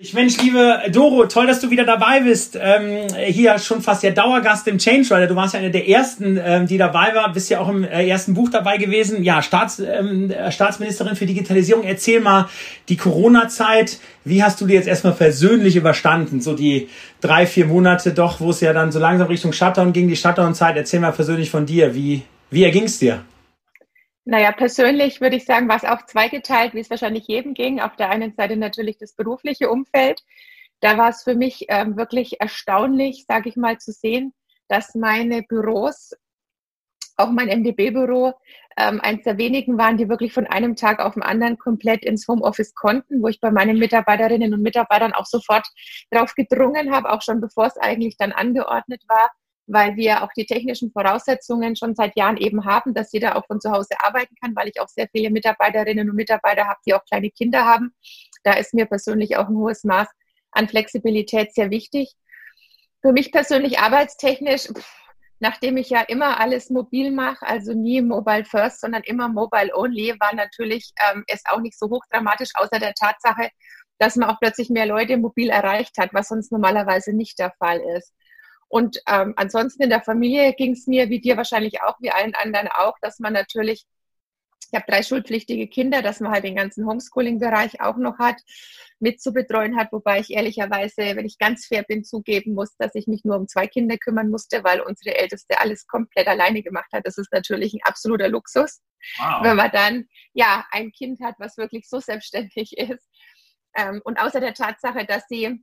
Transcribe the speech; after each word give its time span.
Ich 0.00 0.14
Mensch, 0.14 0.40
liebe 0.40 0.80
Doro, 0.92 1.26
toll, 1.26 1.48
dass 1.48 1.58
du 1.58 1.70
wieder 1.70 1.84
dabei 1.84 2.20
bist. 2.20 2.56
Ähm, 2.62 3.08
hier 3.16 3.58
schon 3.58 3.82
fast 3.82 4.04
der 4.04 4.12
Dauergast 4.12 4.68
im 4.68 4.78
Change 4.78 5.12
Rider. 5.12 5.26
Du 5.26 5.34
warst 5.34 5.54
ja 5.54 5.58
eine 5.58 5.72
der 5.72 5.88
ersten, 5.88 6.38
ähm, 6.40 6.68
die 6.68 6.78
dabei 6.78 7.16
war. 7.16 7.32
Bist 7.32 7.50
ja 7.50 7.58
auch 7.58 7.68
im 7.68 7.82
äh, 7.82 8.06
ersten 8.06 8.32
Buch 8.32 8.48
dabei 8.48 8.76
gewesen. 8.76 9.24
Ja, 9.24 9.42
Staats, 9.42 9.80
ähm, 9.80 10.32
Staatsministerin 10.50 11.16
für 11.16 11.26
Digitalisierung. 11.26 11.82
Erzähl 11.82 12.20
mal 12.20 12.48
die 12.88 12.96
Corona-Zeit. 12.96 13.98
Wie 14.24 14.40
hast 14.40 14.60
du 14.60 14.68
die 14.68 14.74
jetzt 14.74 14.86
erstmal 14.86 15.14
persönlich 15.14 15.74
überstanden? 15.74 16.40
So 16.40 16.54
die 16.54 16.88
drei, 17.20 17.44
vier 17.44 17.66
Monate 17.66 18.12
doch, 18.12 18.38
wo 18.38 18.50
es 18.50 18.60
ja 18.60 18.72
dann 18.72 18.92
so 18.92 19.00
langsam 19.00 19.26
Richtung 19.26 19.52
Shutdown 19.52 19.92
ging, 19.92 20.06
die 20.06 20.14
Shutdown-Zeit. 20.14 20.76
Erzähl 20.76 21.00
mal 21.00 21.10
persönlich 21.10 21.50
von 21.50 21.66
dir. 21.66 21.96
Wie, 21.96 22.22
wie 22.52 22.62
erging 22.62 22.84
es 22.84 23.00
dir? 23.00 23.24
Naja, 24.30 24.52
persönlich 24.52 25.22
würde 25.22 25.36
ich 25.36 25.46
sagen, 25.46 25.70
war 25.70 25.76
es 25.76 25.86
auch 25.86 26.04
zweigeteilt, 26.04 26.74
wie 26.74 26.80
es 26.80 26.90
wahrscheinlich 26.90 27.26
jedem 27.28 27.54
ging. 27.54 27.80
Auf 27.80 27.96
der 27.96 28.10
einen 28.10 28.34
Seite 28.34 28.58
natürlich 28.58 28.98
das 28.98 29.14
berufliche 29.14 29.70
Umfeld. 29.70 30.20
Da 30.80 30.98
war 30.98 31.08
es 31.08 31.22
für 31.22 31.34
mich 31.34 31.64
ähm, 31.70 31.96
wirklich 31.96 32.38
erstaunlich, 32.38 33.24
sage 33.26 33.48
ich 33.48 33.56
mal, 33.56 33.78
zu 33.78 33.90
sehen, 33.90 34.34
dass 34.68 34.94
meine 34.94 35.44
Büros, 35.44 36.12
auch 37.16 37.30
mein 37.30 37.48
MDB-Büro, 37.48 38.34
ähm, 38.76 39.00
eines 39.00 39.24
der 39.24 39.38
wenigen 39.38 39.78
waren, 39.78 39.96
die 39.96 40.10
wirklich 40.10 40.34
von 40.34 40.46
einem 40.46 40.76
Tag 40.76 41.00
auf 41.00 41.14
den 41.14 41.22
anderen 41.22 41.56
komplett 41.56 42.04
ins 42.04 42.28
Homeoffice 42.28 42.74
konnten, 42.74 43.22
wo 43.22 43.28
ich 43.28 43.40
bei 43.40 43.50
meinen 43.50 43.78
Mitarbeiterinnen 43.78 44.52
und 44.52 44.60
Mitarbeitern 44.60 45.14
auch 45.14 45.24
sofort 45.24 45.66
darauf 46.10 46.34
gedrungen 46.34 46.94
habe, 46.94 47.12
auch 47.12 47.22
schon 47.22 47.40
bevor 47.40 47.64
es 47.64 47.78
eigentlich 47.78 48.18
dann 48.18 48.32
angeordnet 48.32 49.02
war, 49.08 49.30
weil 49.68 49.96
wir 49.96 50.22
auch 50.22 50.32
die 50.34 50.46
technischen 50.46 50.90
Voraussetzungen 50.90 51.76
schon 51.76 51.94
seit 51.94 52.16
Jahren 52.16 52.38
eben 52.38 52.64
haben, 52.64 52.94
dass 52.94 53.12
jeder 53.12 53.36
auch 53.36 53.46
von 53.46 53.60
zu 53.60 53.70
Hause 53.70 53.94
arbeiten 54.02 54.34
kann, 54.42 54.56
weil 54.56 54.68
ich 54.68 54.80
auch 54.80 54.88
sehr 54.88 55.08
viele 55.12 55.30
Mitarbeiterinnen 55.30 56.08
und 56.08 56.16
Mitarbeiter 56.16 56.66
habe, 56.66 56.80
die 56.86 56.94
auch 56.94 57.04
kleine 57.04 57.30
Kinder 57.30 57.64
haben. 57.66 57.94
Da 58.44 58.54
ist 58.54 58.72
mir 58.74 58.86
persönlich 58.86 59.36
auch 59.36 59.48
ein 59.48 59.56
hohes 59.56 59.84
Maß 59.84 60.08
an 60.52 60.68
Flexibilität 60.68 61.54
sehr 61.54 61.70
wichtig. 61.70 62.14
Für 63.02 63.12
mich 63.12 63.30
persönlich 63.30 63.78
arbeitstechnisch, 63.78 64.68
nachdem 65.38 65.76
ich 65.76 65.90
ja 65.90 66.00
immer 66.00 66.40
alles 66.40 66.70
mobil 66.70 67.10
mache, 67.10 67.46
also 67.46 67.74
nie 67.74 68.00
Mobile 68.00 68.46
First, 68.46 68.80
sondern 68.80 69.02
immer 69.02 69.28
Mobile 69.28 69.70
Only, 69.74 70.16
war 70.18 70.34
natürlich 70.34 70.92
ähm, 71.12 71.24
es 71.26 71.42
auch 71.44 71.60
nicht 71.60 71.78
so 71.78 71.90
hochdramatisch, 71.90 72.50
außer 72.54 72.78
der 72.80 72.94
Tatsache, 72.94 73.50
dass 73.98 74.16
man 74.16 74.30
auch 74.30 74.40
plötzlich 74.40 74.70
mehr 74.70 74.86
Leute 74.86 75.18
mobil 75.18 75.50
erreicht 75.50 75.98
hat, 75.98 76.14
was 76.14 76.28
sonst 76.28 76.52
normalerweise 76.52 77.12
nicht 77.12 77.38
der 77.38 77.52
Fall 77.58 77.80
ist. 77.96 78.14
Und 78.68 79.00
ähm, 79.08 79.32
ansonsten 79.36 79.82
in 79.82 79.90
der 79.90 80.02
Familie 80.02 80.52
ging 80.52 80.72
es 80.72 80.86
mir, 80.86 81.08
wie 81.08 81.20
dir 81.20 81.36
wahrscheinlich 81.36 81.82
auch, 81.82 81.96
wie 82.00 82.10
allen 82.10 82.34
anderen 82.34 82.68
auch, 82.68 82.94
dass 83.00 83.18
man 83.18 83.32
natürlich, 83.32 83.86
ich 84.70 84.78
habe 84.78 84.84
drei 84.86 85.02
schulpflichtige 85.02 85.68
Kinder, 85.68 86.02
dass 86.02 86.20
man 86.20 86.32
halt 86.32 86.44
den 86.44 86.56
ganzen 86.56 86.86
Homeschooling-Bereich 86.86 87.80
auch 87.80 87.96
noch 87.96 88.18
hat, 88.18 88.36
mit 89.00 89.22
zu 89.22 89.32
betreuen 89.32 89.76
hat, 89.76 89.90
wobei 89.92 90.20
ich 90.20 90.30
ehrlicherweise, 90.30 91.16
wenn 91.16 91.24
ich 91.24 91.38
ganz 91.38 91.66
fair 91.66 91.82
bin, 91.82 92.04
zugeben 92.04 92.54
muss, 92.54 92.76
dass 92.76 92.94
ich 92.94 93.06
mich 93.06 93.24
nur 93.24 93.36
um 93.36 93.48
zwei 93.48 93.66
Kinder 93.66 93.96
kümmern 93.96 94.28
musste, 94.28 94.62
weil 94.64 94.80
unsere 94.80 95.16
Älteste 95.16 95.58
alles 95.60 95.86
komplett 95.86 96.26
alleine 96.26 96.62
gemacht 96.62 96.92
hat. 96.92 97.06
Das 97.06 97.16
ist 97.16 97.32
natürlich 97.32 97.72
ein 97.72 97.80
absoluter 97.84 98.28
Luxus, 98.28 98.82
wow. 99.18 99.42
wenn 99.42 99.56
man 99.56 99.70
dann 99.70 100.08
ja 100.34 100.66
ein 100.72 100.92
Kind 100.92 101.20
hat, 101.22 101.36
was 101.38 101.56
wirklich 101.56 101.88
so 101.88 102.00
selbstständig 102.00 102.72
ist. 102.76 103.08
Ähm, 103.76 104.02
und 104.04 104.18
außer 104.18 104.40
der 104.40 104.54
Tatsache, 104.54 105.06
dass 105.06 105.24
sie 105.28 105.62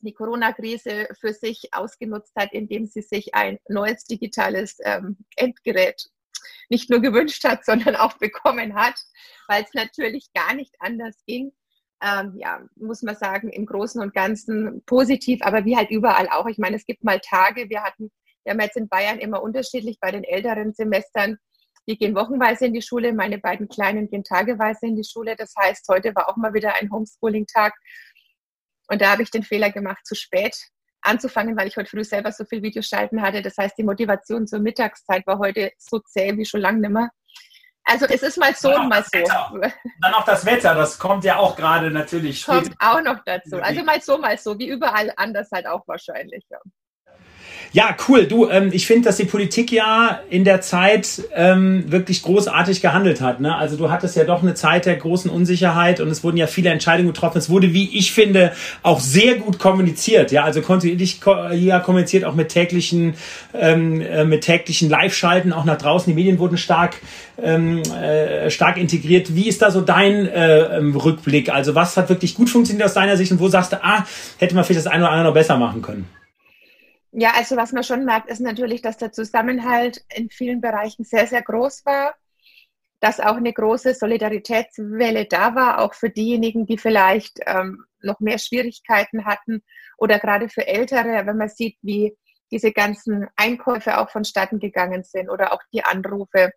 die 0.00 0.12
Corona-Krise 0.12 1.08
für 1.18 1.32
sich 1.32 1.68
ausgenutzt 1.72 2.32
hat, 2.36 2.52
indem 2.52 2.86
sie 2.86 3.02
sich 3.02 3.34
ein 3.34 3.58
neues 3.68 4.04
digitales 4.04 4.78
ähm, 4.84 5.18
Endgerät 5.36 6.10
nicht 6.68 6.90
nur 6.90 7.00
gewünscht 7.00 7.44
hat, 7.44 7.64
sondern 7.64 7.96
auch 7.96 8.14
bekommen 8.14 8.74
hat, 8.74 8.94
weil 9.48 9.64
es 9.64 9.74
natürlich 9.74 10.32
gar 10.32 10.54
nicht 10.54 10.74
anders 10.78 11.16
ging. 11.26 11.52
Ähm, 12.00 12.34
ja, 12.36 12.60
muss 12.76 13.02
man 13.02 13.16
sagen, 13.16 13.48
im 13.48 13.66
Großen 13.66 14.00
und 14.00 14.14
Ganzen 14.14 14.84
positiv, 14.86 15.40
aber 15.42 15.64
wie 15.64 15.76
halt 15.76 15.90
überall 15.90 16.28
auch. 16.28 16.46
Ich 16.46 16.58
meine, 16.58 16.76
es 16.76 16.86
gibt 16.86 17.02
mal 17.02 17.18
Tage, 17.18 17.68
wir 17.70 17.82
hatten, 17.82 18.12
wir 18.44 18.52
haben 18.52 18.60
jetzt 18.60 18.76
in 18.76 18.88
Bayern 18.88 19.18
immer 19.18 19.42
unterschiedlich 19.42 19.98
bei 20.00 20.12
den 20.12 20.22
älteren 20.22 20.72
Semestern, 20.72 21.38
die 21.88 21.96
gehen 21.96 22.14
wochenweise 22.14 22.66
in 22.66 22.74
die 22.74 22.82
Schule, 22.82 23.14
meine 23.14 23.38
beiden 23.38 23.66
Kleinen 23.66 24.10
gehen 24.10 24.22
tageweise 24.22 24.86
in 24.86 24.94
die 24.94 25.04
Schule. 25.04 25.34
Das 25.36 25.54
heißt, 25.58 25.88
heute 25.88 26.14
war 26.14 26.28
auch 26.28 26.36
mal 26.36 26.52
wieder 26.52 26.74
ein 26.74 26.90
Homeschooling-Tag. 26.90 27.72
Und 28.88 29.00
da 29.00 29.12
habe 29.12 29.22
ich 29.22 29.30
den 29.30 29.42
Fehler 29.42 29.70
gemacht, 29.70 30.06
zu 30.06 30.14
spät 30.14 30.56
anzufangen, 31.02 31.56
weil 31.56 31.68
ich 31.68 31.76
heute 31.76 31.88
früh 31.88 32.04
selber 32.04 32.32
so 32.32 32.44
viel 32.44 32.62
Videos 32.62 32.86
schalten 32.86 33.22
hatte. 33.22 33.42
Das 33.42 33.56
heißt, 33.56 33.76
die 33.78 33.84
Motivation 33.84 34.46
zur 34.46 34.58
Mittagszeit 34.58 35.26
war 35.26 35.38
heute 35.38 35.70
so 35.78 36.00
zäh 36.00 36.36
wie 36.36 36.44
schon 36.44 36.60
lange 36.60 36.80
nicht 36.80 36.90
mehr. 36.90 37.10
Also 37.84 38.04
es 38.06 38.22
ist 38.22 38.36
mal 38.36 38.54
so 38.54 38.74
und 38.74 38.88
mal 38.88 39.02
so. 39.02 39.18
Wetter. 39.18 39.50
Dann 40.02 40.14
auch 40.14 40.24
das 40.24 40.44
Wetter, 40.44 40.74
das 40.74 40.98
kommt 40.98 41.24
ja 41.24 41.36
auch 41.36 41.56
gerade 41.56 41.90
natürlich. 41.90 42.44
Kommt 42.44 42.74
auch 42.78 43.00
noch 43.00 43.20
dazu. 43.24 43.56
Also 43.62 43.82
mal 43.82 44.00
so, 44.02 44.18
mal 44.18 44.36
so, 44.36 44.58
wie 44.58 44.68
überall 44.68 45.12
anders 45.16 45.48
halt 45.52 45.66
auch 45.66 45.86
wahrscheinlich. 45.86 46.44
Ja. 46.50 46.58
Ja, 47.72 47.94
cool. 48.08 48.26
Du, 48.26 48.48
ähm, 48.48 48.70
ich 48.72 48.86
finde, 48.86 49.08
dass 49.08 49.18
die 49.18 49.26
Politik 49.26 49.70
ja 49.70 50.20
in 50.30 50.44
der 50.44 50.62
Zeit 50.62 51.22
ähm, 51.34 51.84
wirklich 51.92 52.22
großartig 52.22 52.80
gehandelt 52.80 53.20
hat. 53.20 53.40
Ne? 53.40 53.54
Also 53.54 53.76
du 53.76 53.90
hattest 53.90 54.16
ja 54.16 54.24
doch 54.24 54.42
eine 54.42 54.54
Zeit 54.54 54.86
der 54.86 54.96
großen 54.96 55.30
Unsicherheit 55.30 56.00
und 56.00 56.08
es 56.08 56.24
wurden 56.24 56.38
ja 56.38 56.46
viele 56.46 56.70
Entscheidungen 56.70 57.12
getroffen. 57.12 57.38
Es 57.38 57.50
wurde, 57.50 57.74
wie 57.74 57.96
ich 57.96 58.12
finde, 58.12 58.52
auch 58.82 59.00
sehr 59.00 59.34
gut 59.34 59.58
kommuniziert. 59.58 60.32
Ja, 60.32 60.44
also 60.44 60.62
kontinuierlich 60.62 61.20
ja, 61.52 61.80
kommuniziert 61.80 62.24
auch 62.24 62.34
mit 62.34 62.48
täglichen, 62.48 63.14
ähm, 63.54 64.00
äh, 64.00 64.24
mit 64.24 64.42
täglichen 64.42 64.88
Live-Schalten 64.88 65.52
auch 65.52 65.64
nach 65.66 65.78
draußen. 65.78 66.10
Die 66.10 66.14
Medien 66.14 66.38
wurden 66.38 66.56
stark, 66.56 66.96
ähm, 67.42 67.82
äh, 67.82 68.50
stark 68.50 68.78
integriert. 68.78 69.34
Wie 69.34 69.46
ist 69.46 69.60
da 69.60 69.70
so 69.70 69.82
dein 69.82 70.26
äh, 70.26 70.78
ähm, 70.78 70.96
Rückblick? 70.96 71.50
Also 71.50 71.74
was 71.74 71.98
hat 71.98 72.08
wirklich 72.08 72.34
gut 72.34 72.48
funktioniert 72.48 72.86
aus 72.86 72.94
deiner 72.94 73.18
Sicht 73.18 73.30
und 73.30 73.40
wo 73.40 73.48
sagst 73.48 73.72
du, 73.72 73.84
ah, 73.84 74.06
hätte 74.38 74.54
man 74.54 74.64
vielleicht 74.64 74.86
das 74.86 74.92
eine 74.92 75.04
oder 75.04 75.12
andere 75.12 75.28
noch 75.28 75.34
besser 75.34 75.58
machen 75.58 75.82
können? 75.82 76.17
Ja, 77.12 77.32
also 77.34 77.56
was 77.56 77.72
man 77.72 77.84
schon 77.84 78.04
merkt, 78.04 78.28
ist 78.28 78.40
natürlich, 78.40 78.82
dass 78.82 78.98
der 78.98 79.12
Zusammenhalt 79.12 80.04
in 80.14 80.28
vielen 80.30 80.60
Bereichen 80.60 81.04
sehr, 81.04 81.26
sehr 81.26 81.42
groß 81.42 81.86
war, 81.86 82.14
dass 83.00 83.20
auch 83.20 83.36
eine 83.36 83.52
große 83.52 83.94
Solidaritätswelle 83.94 85.26
da 85.26 85.54
war, 85.54 85.80
auch 85.80 85.94
für 85.94 86.10
diejenigen, 86.10 86.66
die 86.66 86.78
vielleicht 86.78 87.38
ähm, 87.46 87.84
noch 88.02 88.20
mehr 88.20 88.38
Schwierigkeiten 88.38 89.24
hatten 89.24 89.62
oder 89.96 90.18
gerade 90.18 90.48
für 90.48 90.66
Ältere, 90.66 91.26
wenn 91.26 91.36
man 91.36 91.48
sieht, 91.48 91.78
wie 91.82 92.16
diese 92.50 92.72
ganzen 92.72 93.26
Einkäufe 93.36 93.98
auch 93.98 94.10
vonstatten 94.10 94.58
gegangen 94.58 95.04
sind 95.04 95.28
oder 95.30 95.52
auch 95.52 95.62
die 95.72 95.84
Anrufe. 95.84 96.52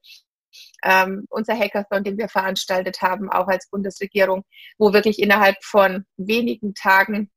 Ähm, 0.84 1.26
unser 1.30 1.58
Hackathon, 1.58 2.04
den 2.04 2.18
wir 2.18 2.28
veranstaltet 2.28 3.02
haben, 3.02 3.30
auch 3.32 3.48
als 3.48 3.70
Bundesregierung, 3.70 4.44
wo 4.78 4.92
wirklich 4.92 5.20
innerhalb 5.20 5.56
von 5.64 6.06
wenigen 6.18 6.74
Tagen 6.74 7.30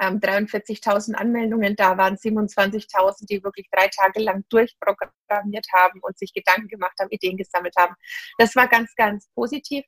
ähm, 0.00 0.20
43.000 0.20 1.14
Anmeldungen 1.14 1.76
da 1.76 1.96
waren, 1.96 2.16
27.000, 2.16 3.26
die 3.28 3.42
wirklich 3.42 3.68
drei 3.70 3.88
Tage 3.88 4.20
lang 4.20 4.44
durchprogrammiert 4.48 5.66
haben 5.72 6.00
und 6.02 6.18
sich 6.18 6.32
Gedanken 6.32 6.68
gemacht 6.68 6.94
haben, 7.00 7.10
Ideen 7.10 7.36
gesammelt 7.36 7.74
haben. 7.76 7.94
Das 8.38 8.56
war 8.56 8.68
ganz, 8.68 8.94
ganz 8.96 9.28
positiv. 9.34 9.84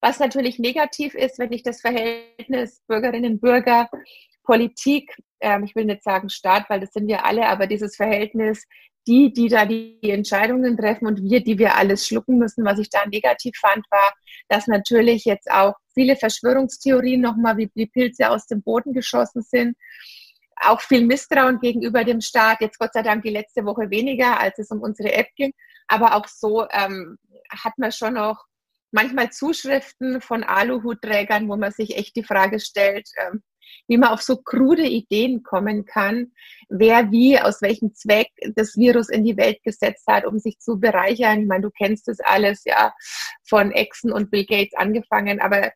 Was 0.00 0.18
natürlich 0.18 0.58
negativ 0.58 1.14
ist, 1.14 1.38
wenn 1.38 1.52
ich 1.52 1.62
das 1.62 1.80
Verhältnis 1.80 2.82
Bürgerinnen, 2.86 3.40
Bürger, 3.40 3.88
Politik, 4.42 5.16
ähm, 5.44 5.64
ich 5.64 5.74
will 5.74 5.84
nicht 5.84 6.02
sagen 6.02 6.28
Staat, 6.28 6.68
weil 6.68 6.80
das 6.80 6.92
sind 6.92 7.06
wir 7.06 7.24
alle, 7.24 7.46
aber 7.46 7.66
dieses 7.66 7.96
Verhältnis 7.96 8.64
die, 9.06 9.32
die 9.32 9.48
da 9.48 9.66
die 9.66 9.98
Entscheidungen 10.02 10.76
treffen 10.76 11.06
und 11.06 11.22
wir, 11.22 11.42
die 11.42 11.58
wir 11.58 11.76
alles 11.76 12.06
schlucken 12.06 12.38
müssen. 12.38 12.64
Was 12.64 12.78
ich 12.78 12.88
da 12.90 13.06
negativ 13.06 13.56
fand, 13.60 13.84
war, 13.90 14.12
dass 14.48 14.66
natürlich 14.66 15.24
jetzt 15.24 15.50
auch 15.50 15.74
viele 15.92 16.16
Verschwörungstheorien 16.16 17.20
nochmal 17.20 17.56
wie 17.56 17.70
die 17.74 17.86
Pilze 17.86 18.30
aus 18.30 18.46
dem 18.46 18.62
Boden 18.62 18.92
geschossen 18.92 19.42
sind. 19.42 19.76
Auch 20.56 20.80
viel 20.80 21.04
Misstrauen 21.04 21.60
gegenüber 21.60 22.04
dem 22.04 22.20
Staat. 22.20 22.60
Jetzt 22.60 22.78
Gott 22.78 22.92
sei 22.94 23.02
Dank 23.02 23.22
die 23.22 23.30
letzte 23.30 23.64
Woche 23.64 23.90
weniger, 23.90 24.40
als 24.40 24.58
es 24.58 24.70
um 24.70 24.80
unsere 24.80 25.12
App 25.12 25.28
ging. 25.36 25.52
Aber 25.88 26.14
auch 26.14 26.26
so 26.26 26.66
ähm, 26.70 27.18
hat 27.50 27.76
man 27.76 27.92
schon 27.92 28.14
noch 28.14 28.44
manchmal 28.90 29.30
Zuschriften 29.30 30.20
von 30.20 30.44
Aluhutträgern, 30.44 31.48
wo 31.48 31.56
man 31.56 31.72
sich 31.72 31.96
echt 31.96 32.16
die 32.16 32.22
Frage 32.22 32.60
stellt, 32.60 33.08
ähm, 33.18 33.42
wie 33.86 33.98
man 33.98 34.10
auf 34.10 34.22
so 34.22 34.36
krude 34.36 34.86
Ideen 34.86 35.42
kommen 35.42 35.84
kann, 35.84 36.32
wer 36.68 37.10
wie, 37.10 37.38
aus 37.38 37.62
welchem 37.62 37.94
Zweck 37.94 38.28
das 38.54 38.76
Virus 38.76 39.08
in 39.08 39.24
die 39.24 39.36
Welt 39.36 39.62
gesetzt 39.62 40.04
hat, 40.06 40.24
um 40.24 40.38
sich 40.38 40.58
zu 40.58 40.78
bereichern. 40.78 41.42
Ich 41.42 41.46
meine, 41.46 41.62
du 41.62 41.70
kennst 41.70 42.08
das 42.08 42.20
alles, 42.20 42.64
ja, 42.64 42.94
von 43.44 43.72
Exen 43.72 44.12
und 44.12 44.30
Bill 44.30 44.46
Gates 44.46 44.74
angefangen, 44.74 45.40
aber 45.40 45.72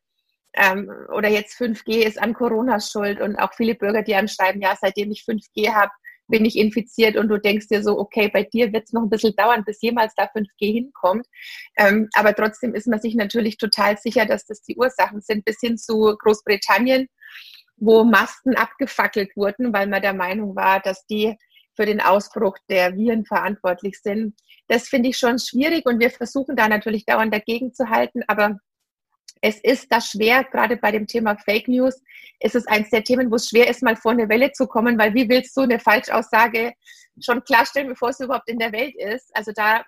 ähm, 0.54 0.90
oder 1.14 1.28
jetzt 1.28 1.58
5G 1.60 2.06
ist 2.06 2.20
an 2.20 2.34
Corona 2.34 2.80
schuld 2.80 3.20
und 3.20 3.36
auch 3.36 3.52
viele 3.54 3.74
Bürger, 3.74 4.02
die 4.02 4.14
einem 4.14 4.28
schreiben, 4.28 4.60
ja, 4.60 4.76
seitdem 4.80 5.10
ich 5.10 5.24
5G 5.28 5.72
habe, 5.72 5.92
bin 6.28 6.44
ich 6.44 6.56
infiziert 6.56 7.16
und 7.16 7.28
du 7.28 7.38
denkst 7.38 7.68
dir 7.68 7.82
so, 7.82 7.98
okay, 7.98 8.28
bei 8.28 8.42
dir 8.42 8.72
wird 8.72 8.84
es 8.84 8.92
noch 8.92 9.02
ein 9.02 9.10
bisschen 9.10 9.34
dauern, 9.34 9.64
bis 9.64 9.80
jemals 9.80 10.14
da 10.14 10.24
5G 10.24 10.72
hinkommt. 10.72 11.26
Ähm, 11.76 12.08
aber 12.12 12.34
trotzdem 12.34 12.74
ist 12.74 12.86
man 12.86 13.00
sich 13.00 13.14
natürlich 13.14 13.56
total 13.56 13.96
sicher, 13.96 14.26
dass 14.26 14.44
das 14.44 14.62
die 14.62 14.76
Ursachen 14.76 15.20
sind, 15.22 15.44
bis 15.44 15.58
hin 15.60 15.78
zu 15.78 16.14
Großbritannien, 16.18 17.08
wo 17.80 18.04
Masten 18.04 18.56
abgefackelt 18.56 19.36
wurden, 19.36 19.72
weil 19.72 19.86
man 19.86 20.02
der 20.02 20.14
Meinung 20.14 20.56
war, 20.56 20.80
dass 20.80 21.06
die 21.06 21.36
für 21.76 21.86
den 21.86 22.00
Ausbruch 22.00 22.58
der 22.68 22.96
Viren 22.96 23.24
verantwortlich 23.24 24.00
sind. 24.02 24.34
Das 24.66 24.88
finde 24.88 25.10
ich 25.10 25.16
schon 25.16 25.38
schwierig 25.38 25.86
und 25.86 26.00
wir 26.00 26.10
versuchen 26.10 26.56
da 26.56 26.68
natürlich 26.68 27.06
dauernd 27.06 27.32
dagegen 27.32 27.72
zu 27.72 27.88
halten, 27.88 28.22
aber 28.26 28.58
es 29.40 29.60
ist 29.60 29.92
da 29.92 30.00
schwer, 30.00 30.44
gerade 30.44 30.76
bei 30.76 30.90
dem 30.90 31.06
Thema 31.06 31.36
Fake 31.36 31.68
News, 31.68 32.02
ist 32.40 32.56
es 32.56 32.66
eines 32.66 32.90
der 32.90 33.04
Themen, 33.04 33.30
wo 33.30 33.36
es 33.36 33.48
schwer 33.48 33.68
ist, 33.68 33.82
mal 33.82 33.96
vor 33.96 34.12
eine 34.12 34.28
Welle 34.28 34.52
zu 34.52 34.66
kommen, 34.66 34.98
weil 34.98 35.14
wie 35.14 35.28
willst 35.28 35.56
du 35.56 35.60
eine 35.60 35.78
Falschaussage 35.78 36.72
schon 37.20 37.44
klarstellen, 37.44 37.88
bevor 37.88 38.12
sie 38.12 38.24
überhaupt 38.24 38.48
in 38.48 38.58
der 38.58 38.72
Welt 38.72 38.96
ist? 38.96 39.30
Also 39.36 39.52
da 39.52 39.84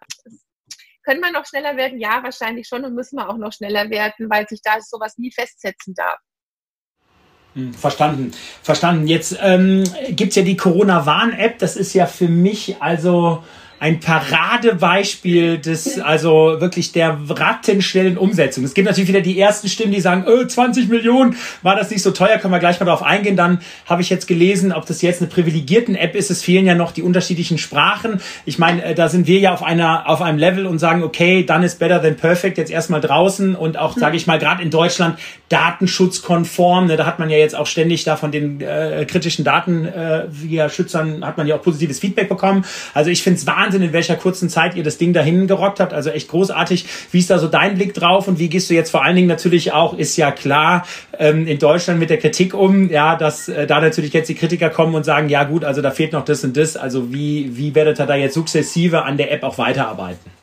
können 1.02 1.20
wir 1.20 1.32
noch 1.32 1.46
schneller 1.46 1.76
werden? 1.76 1.98
Ja, 1.98 2.22
wahrscheinlich 2.22 2.68
schon 2.68 2.84
und 2.84 2.94
müssen 2.94 3.16
wir 3.16 3.28
auch 3.28 3.36
noch 3.38 3.52
schneller 3.52 3.88
werden, 3.90 4.30
weil 4.30 4.46
sich 4.48 4.60
da 4.62 4.80
sowas 4.80 5.18
nie 5.18 5.32
festsetzen 5.32 5.94
darf. 5.94 6.18
Hm, 7.54 7.74
verstanden, 7.74 8.32
verstanden. 8.62 9.08
Jetzt 9.08 9.36
ähm, 9.42 9.84
gibt 10.10 10.30
es 10.30 10.36
ja 10.36 10.42
die 10.42 10.56
Corona-Warn-App. 10.56 11.58
Das 11.58 11.76
ist 11.76 11.94
ja 11.94 12.06
für 12.06 12.28
mich 12.28 12.76
also 12.80 13.42
ein 13.80 13.98
Paradebeispiel 13.98 15.56
des, 15.56 15.98
also 16.00 16.60
wirklich 16.60 16.92
der 16.92 17.18
rattenschnellen 17.26 18.18
Umsetzung. 18.18 18.62
Es 18.62 18.74
gibt 18.74 18.86
natürlich 18.86 19.08
wieder 19.08 19.22
die 19.22 19.40
ersten 19.40 19.68
Stimmen, 19.68 19.90
die 19.90 20.02
sagen, 20.02 20.26
öh, 20.28 20.46
20 20.46 20.90
Millionen, 20.90 21.34
war 21.62 21.76
das 21.76 21.90
nicht 21.90 22.02
so 22.02 22.10
teuer, 22.10 22.36
können 22.36 22.52
wir 22.52 22.58
gleich 22.58 22.78
mal 22.78 22.84
darauf 22.84 23.02
eingehen. 23.02 23.36
Dann 23.36 23.62
habe 23.86 24.02
ich 24.02 24.10
jetzt 24.10 24.28
gelesen, 24.28 24.72
ob 24.72 24.84
das 24.84 25.00
jetzt 25.00 25.22
eine 25.22 25.30
privilegierten 25.30 25.94
App 25.94 26.14
ist. 26.14 26.30
Es 26.30 26.42
fehlen 26.42 26.66
ja 26.66 26.74
noch 26.74 26.92
die 26.92 27.02
unterschiedlichen 27.02 27.56
Sprachen. 27.56 28.20
Ich 28.44 28.58
meine, 28.58 28.84
äh, 28.84 28.94
da 28.94 29.08
sind 29.08 29.26
wir 29.26 29.38
ja 29.38 29.54
auf 29.54 29.62
einer, 29.62 30.06
auf 30.10 30.20
einem 30.20 30.36
Level 30.36 30.66
und 30.66 30.78
sagen, 30.78 31.02
okay, 31.02 31.42
dann 31.42 31.62
ist 31.62 31.78
better 31.78 32.02
than 32.02 32.16
perfect 32.16 32.58
jetzt 32.58 32.70
erstmal 32.70 33.00
draußen 33.00 33.56
und 33.56 33.78
auch, 33.78 33.96
sage 33.96 34.14
ich 34.14 34.26
mal, 34.26 34.38
gerade 34.38 34.62
in 34.62 34.70
Deutschland 34.70 35.18
datenschutzkonform. 35.48 36.86
Ne, 36.86 36.98
da 36.98 37.06
hat 37.06 37.18
man 37.18 37.30
ja 37.30 37.38
jetzt 37.38 37.56
auch 37.56 37.66
ständig 37.66 38.04
da 38.04 38.16
von 38.16 38.30
den 38.30 38.60
äh, 38.60 39.06
kritischen 39.08 39.42
Datenschützern 39.42 41.22
äh, 41.22 41.24
hat 41.24 41.38
man 41.38 41.46
ja 41.46 41.56
auch 41.56 41.62
positives 41.62 41.98
Feedback 41.98 42.28
bekommen. 42.28 42.66
Also 42.92 43.08
ich 43.10 43.22
finde 43.22 43.38
es 43.38 43.46
wahnsinnig 43.46 43.69
Wahnsinn, 43.70 43.82
in 43.82 43.92
welcher 43.92 44.16
kurzen 44.16 44.48
Zeit 44.48 44.74
ihr 44.74 44.82
das 44.82 44.98
Ding 44.98 45.12
dahin 45.12 45.46
gerockt 45.46 45.78
habt. 45.78 45.92
Also 45.92 46.10
echt 46.10 46.28
großartig. 46.28 46.86
Wie 47.12 47.20
ist 47.20 47.30
da 47.30 47.38
so 47.38 47.46
dein 47.46 47.76
Blick 47.76 47.94
drauf 47.94 48.26
und 48.26 48.40
wie 48.40 48.48
gehst 48.48 48.68
du 48.68 48.74
jetzt 48.74 48.90
vor 48.90 49.04
allen 49.04 49.14
Dingen 49.14 49.28
natürlich 49.28 49.72
auch, 49.72 49.96
ist 49.96 50.16
ja 50.16 50.32
klar, 50.32 50.84
ähm, 51.18 51.46
in 51.46 51.60
Deutschland 51.60 52.00
mit 52.00 52.10
der 52.10 52.18
Kritik 52.18 52.52
um, 52.52 52.90
ja, 52.90 53.14
dass 53.14 53.48
äh, 53.48 53.68
da 53.68 53.80
natürlich 53.80 54.12
jetzt 54.12 54.28
die 54.28 54.34
Kritiker 54.34 54.70
kommen 54.70 54.96
und 54.96 55.04
sagen, 55.04 55.28
ja 55.28 55.44
gut, 55.44 55.64
also 55.64 55.82
da 55.82 55.92
fehlt 55.92 56.12
noch 56.12 56.24
das 56.24 56.42
und 56.42 56.56
das. 56.56 56.76
Also 56.76 57.12
wie, 57.12 57.56
wie 57.56 57.74
werdet 57.76 58.00
ihr 58.00 58.06
da 58.06 58.16
jetzt 58.16 58.34
sukzessive 58.34 59.04
an 59.04 59.16
der 59.16 59.30
App 59.30 59.44
auch 59.44 59.56
weiterarbeiten? 59.56 60.39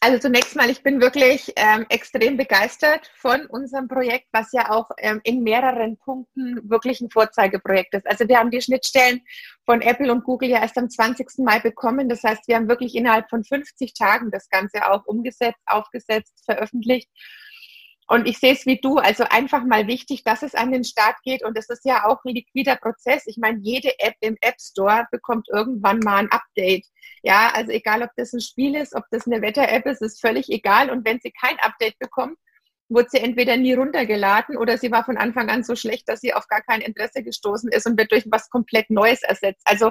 Also 0.00 0.18
zunächst 0.18 0.56
mal, 0.56 0.68
ich 0.68 0.82
bin 0.82 1.00
wirklich 1.00 1.52
ähm, 1.56 1.86
extrem 1.88 2.36
begeistert 2.36 3.10
von 3.16 3.46
unserem 3.46 3.88
Projekt, 3.88 4.26
was 4.32 4.52
ja 4.52 4.70
auch 4.70 4.90
ähm, 4.98 5.20
in 5.24 5.42
mehreren 5.42 5.96
Punkten 5.96 6.68
wirklich 6.68 7.00
ein 7.00 7.10
Vorzeigeprojekt 7.10 7.94
ist. 7.94 8.06
Also 8.06 8.28
wir 8.28 8.38
haben 8.38 8.50
die 8.50 8.60
Schnittstellen 8.60 9.22
von 9.64 9.80
Apple 9.80 10.12
und 10.12 10.24
Google 10.24 10.50
ja 10.50 10.60
erst 10.60 10.76
am 10.78 10.90
20. 10.90 11.38
Mai 11.38 11.60
bekommen. 11.60 12.08
Das 12.08 12.22
heißt, 12.22 12.46
wir 12.46 12.56
haben 12.56 12.68
wirklich 12.68 12.94
innerhalb 12.94 13.30
von 13.30 13.44
50 13.44 13.94
Tagen 13.94 14.30
das 14.30 14.48
Ganze 14.50 14.90
auch 14.90 15.06
umgesetzt, 15.06 15.60
aufgesetzt, 15.66 16.44
veröffentlicht. 16.44 17.08
Und 18.08 18.28
ich 18.28 18.38
sehe 18.38 18.52
es 18.52 18.66
wie 18.66 18.80
du, 18.80 18.98
also 18.98 19.24
einfach 19.24 19.64
mal 19.64 19.88
wichtig, 19.88 20.22
dass 20.22 20.42
es 20.42 20.54
an 20.54 20.70
den 20.70 20.84
Start 20.84 21.16
geht. 21.24 21.44
Und 21.44 21.58
es 21.58 21.68
ist 21.68 21.84
ja 21.84 22.06
auch 22.06 22.24
ein 22.24 22.34
liquider 22.34 22.76
Prozess. 22.76 23.24
Ich 23.26 23.36
meine, 23.36 23.58
jede 23.60 23.98
App 23.98 24.14
im 24.20 24.36
App 24.40 24.60
Store 24.60 25.06
bekommt 25.10 25.48
irgendwann 25.52 25.98
mal 25.98 26.18
ein 26.18 26.30
Update. 26.30 26.86
Ja, 27.22 27.50
also 27.52 27.72
egal, 27.72 28.02
ob 28.02 28.10
das 28.16 28.32
ein 28.32 28.40
Spiel 28.40 28.76
ist, 28.76 28.94
ob 28.94 29.04
das 29.10 29.26
eine 29.26 29.42
Wetter-App 29.42 29.86
ist, 29.86 30.02
ist 30.02 30.20
völlig 30.20 30.48
egal. 30.50 30.90
Und 30.90 31.04
wenn 31.04 31.18
sie 31.20 31.32
kein 31.32 31.58
Update 31.60 31.98
bekommt, 31.98 32.38
wurde 32.88 33.08
sie 33.10 33.18
entweder 33.18 33.56
nie 33.56 33.74
runtergeladen 33.74 34.56
oder 34.56 34.78
sie 34.78 34.92
war 34.92 35.04
von 35.04 35.16
Anfang 35.16 35.48
an 35.48 35.64
so 35.64 35.74
schlecht, 35.74 36.08
dass 36.08 36.20
sie 36.20 36.34
auf 36.34 36.46
gar 36.46 36.62
kein 36.62 36.80
Interesse 36.80 37.22
gestoßen 37.22 37.70
ist 37.72 37.86
und 37.86 37.98
wird 37.98 38.12
durch 38.12 38.24
was 38.30 38.48
komplett 38.48 38.90
Neues 38.90 39.22
ersetzt. 39.22 39.62
Also 39.64 39.90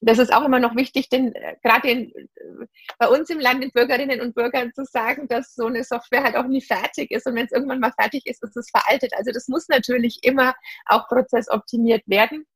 das 0.00 0.18
ist 0.18 0.32
auch 0.32 0.44
immer 0.44 0.58
noch 0.58 0.76
wichtig, 0.76 1.08
denn 1.08 1.34
äh, 1.34 1.56
gerade 1.62 1.88
äh, 1.88 2.10
bei 2.98 3.08
uns 3.08 3.30
im 3.30 3.40
Land 3.40 3.62
den 3.62 3.70
Bürgerinnen 3.70 4.20
und 4.20 4.34
Bürgern 4.34 4.72
zu 4.74 4.84
sagen, 4.84 5.28
dass 5.28 5.54
so 5.54 5.66
eine 5.66 5.84
Software 5.84 6.24
halt 6.24 6.36
auch 6.36 6.46
nie 6.46 6.62
fertig 6.62 7.10
ist 7.10 7.26
und 7.26 7.34
wenn 7.34 7.46
es 7.46 7.52
irgendwann 7.52 7.80
mal 7.80 7.92
fertig 7.98 8.26
ist, 8.26 8.42
ist 8.42 8.56
es 8.56 8.70
veraltet. 8.70 9.12
Also 9.16 9.32
das 9.32 9.48
muss 9.48 9.68
natürlich 9.68 10.18
immer 10.22 10.54
auch 10.86 11.08
prozessoptimiert 11.08 12.02
werden. 12.06 12.46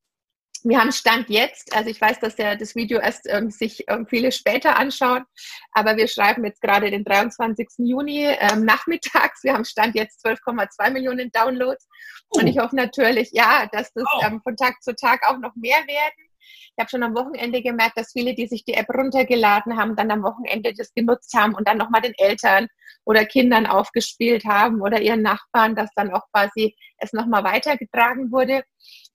Wir 0.63 0.79
haben 0.79 0.91
Stand 0.91 1.29
jetzt, 1.29 1.75
also 1.75 1.89
ich 1.89 1.99
weiß, 1.99 2.19
dass 2.19 2.37
ja 2.37 2.55
das 2.55 2.75
Video 2.75 2.99
erst 2.99 3.27
ähm, 3.27 3.49
sich 3.49 3.83
ähm, 3.87 4.05
viele 4.05 4.31
später 4.31 4.77
anschauen, 4.77 5.23
aber 5.71 5.97
wir 5.97 6.07
schreiben 6.07 6.45
jetzt 6.45 6.61
gerade 6.61 6.91
den 6.91 7.03
23. 7.03 7.67
Juni 7.79 8.25
ähm, 8.25 8.65
nachmittags. 8.65 9.43
Wir 9.43 9.53
haben 9.53 9.65
Stand 9.65 9.95
jetzt 9.95 10.23
12,2 10.23 10.91
Millionen 10.91 11.31
Downloads 11.31 11.87
oh. 12.29 12.39
und 12.39 12.47
ich 12.47 12.59
hoffe 12.59 12.75
natürlich, 12.75 13.31
ja, 13.31 13.67
dass 13.71 13.91
das 13.93 14.03
oh. 14.05 14.21
ähm, 14.23 14.41
von 14.43 14.55
Tag 14.55 14.83
zu 14.83 14.95
Tag 14.95 15.27
auch 15.27 15.39
noch 15.39 15.55
mehr 15.55 15.79
werden. 15.87 16.30
Ich 16.41 16.75
habe 16.79 16.89
schon 16.89 17.03
am 17.03 17.15
Wochenende 17.15 17.61
gemerkt, 17.61 17.97
dass 17.97 18.11
viele, 18.11 18.33
die 18.33 18.47
sich 18.47 18.63
die 18.65 18.73
App 18.73 18.89
runtergeladen 18.89 19.77
haben, 19.77 19.95
dann 19.95 20.11
am 20.11 20.23
Wochenende 20.23 20.73
das 20.73 20.93
genutzt 20.93 21.33
haben 21.35 21.53
und 21.53 21.67
dann 21.67 21.77
nochmal 21.77 22.01
den 22.01 22.13
Eltern 22.17 22.67
oder 23.05 23.25
Kindern 23.25 23.65
aufgespielt 23.65 24.45
haben 24.45 24.81
oder 24.81 25.01
ihren 25.01 25.21
Nachbarn, 25.21 25.75
dass 25.75 25.89
dann 25.95 26.13
auch 26.13 26.23
quasi 26.31 26.75
es 26.97 27.13
nochmal 27.13 27.43
weitergetragen 27.43 28.31
wurde. 28.31 28.63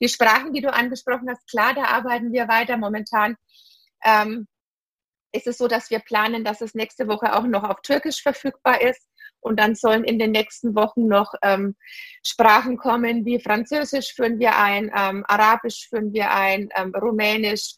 Die 0.00 0.08
Sprachen, 0.08 0.52
die 0.52 0.60
du 0.60 0.72
angesprochen 0.72 1.28
hast, 1.30 1.48
klar, 1.48 1.74
da 1.74 1.84
arbeiten 1.84 2.32
wir 2.32 2.48
weiter. 2.48 2.76
Momentan 2.76 3.36
ähm, 4.04 4.46
ist 5.32 5.46
es 5.46 5.58
so, 5.58 5.68
dass 5.68 5.90
wir 5.90 6.00
planen, 6.00 6.44
dass 6.44 6.60
es 6.60 6.74
nächste 6.74 7.08
Woche 7.08 7.34
auch 7.34 7.44
noch 7.44 7.64
auf 7.64 7.80
Türkisch 7.82 8.22
verfügbar 8.22 8.80
ist. 8.80 9.06
Und 9.40 9.60
dann 9.60 9.74
sollen 9.74 10.04
in 10.04 10.18
den 10.18 10.32
nächsten 10.32 10.74
Wochen 10.74 11.06
noch 11.06 11.32
ähm, 11.42 11.76
Sprachen 12.24 12.76
kommen 12.76 13.24
wie 13.24 13.40
Französisch 13.40 14.14
führen 14.14 14.38
wir 14.38 14.56
ein, 14.56 14.90
ähm, 14.96 15.24
Arabisch 15.28 15.88
führen 15.88 16.12
wir 16.12 16.32
ein, 16.32 16.68
ähm, 16.76 16.92
Rumänisch, 16.94 17.76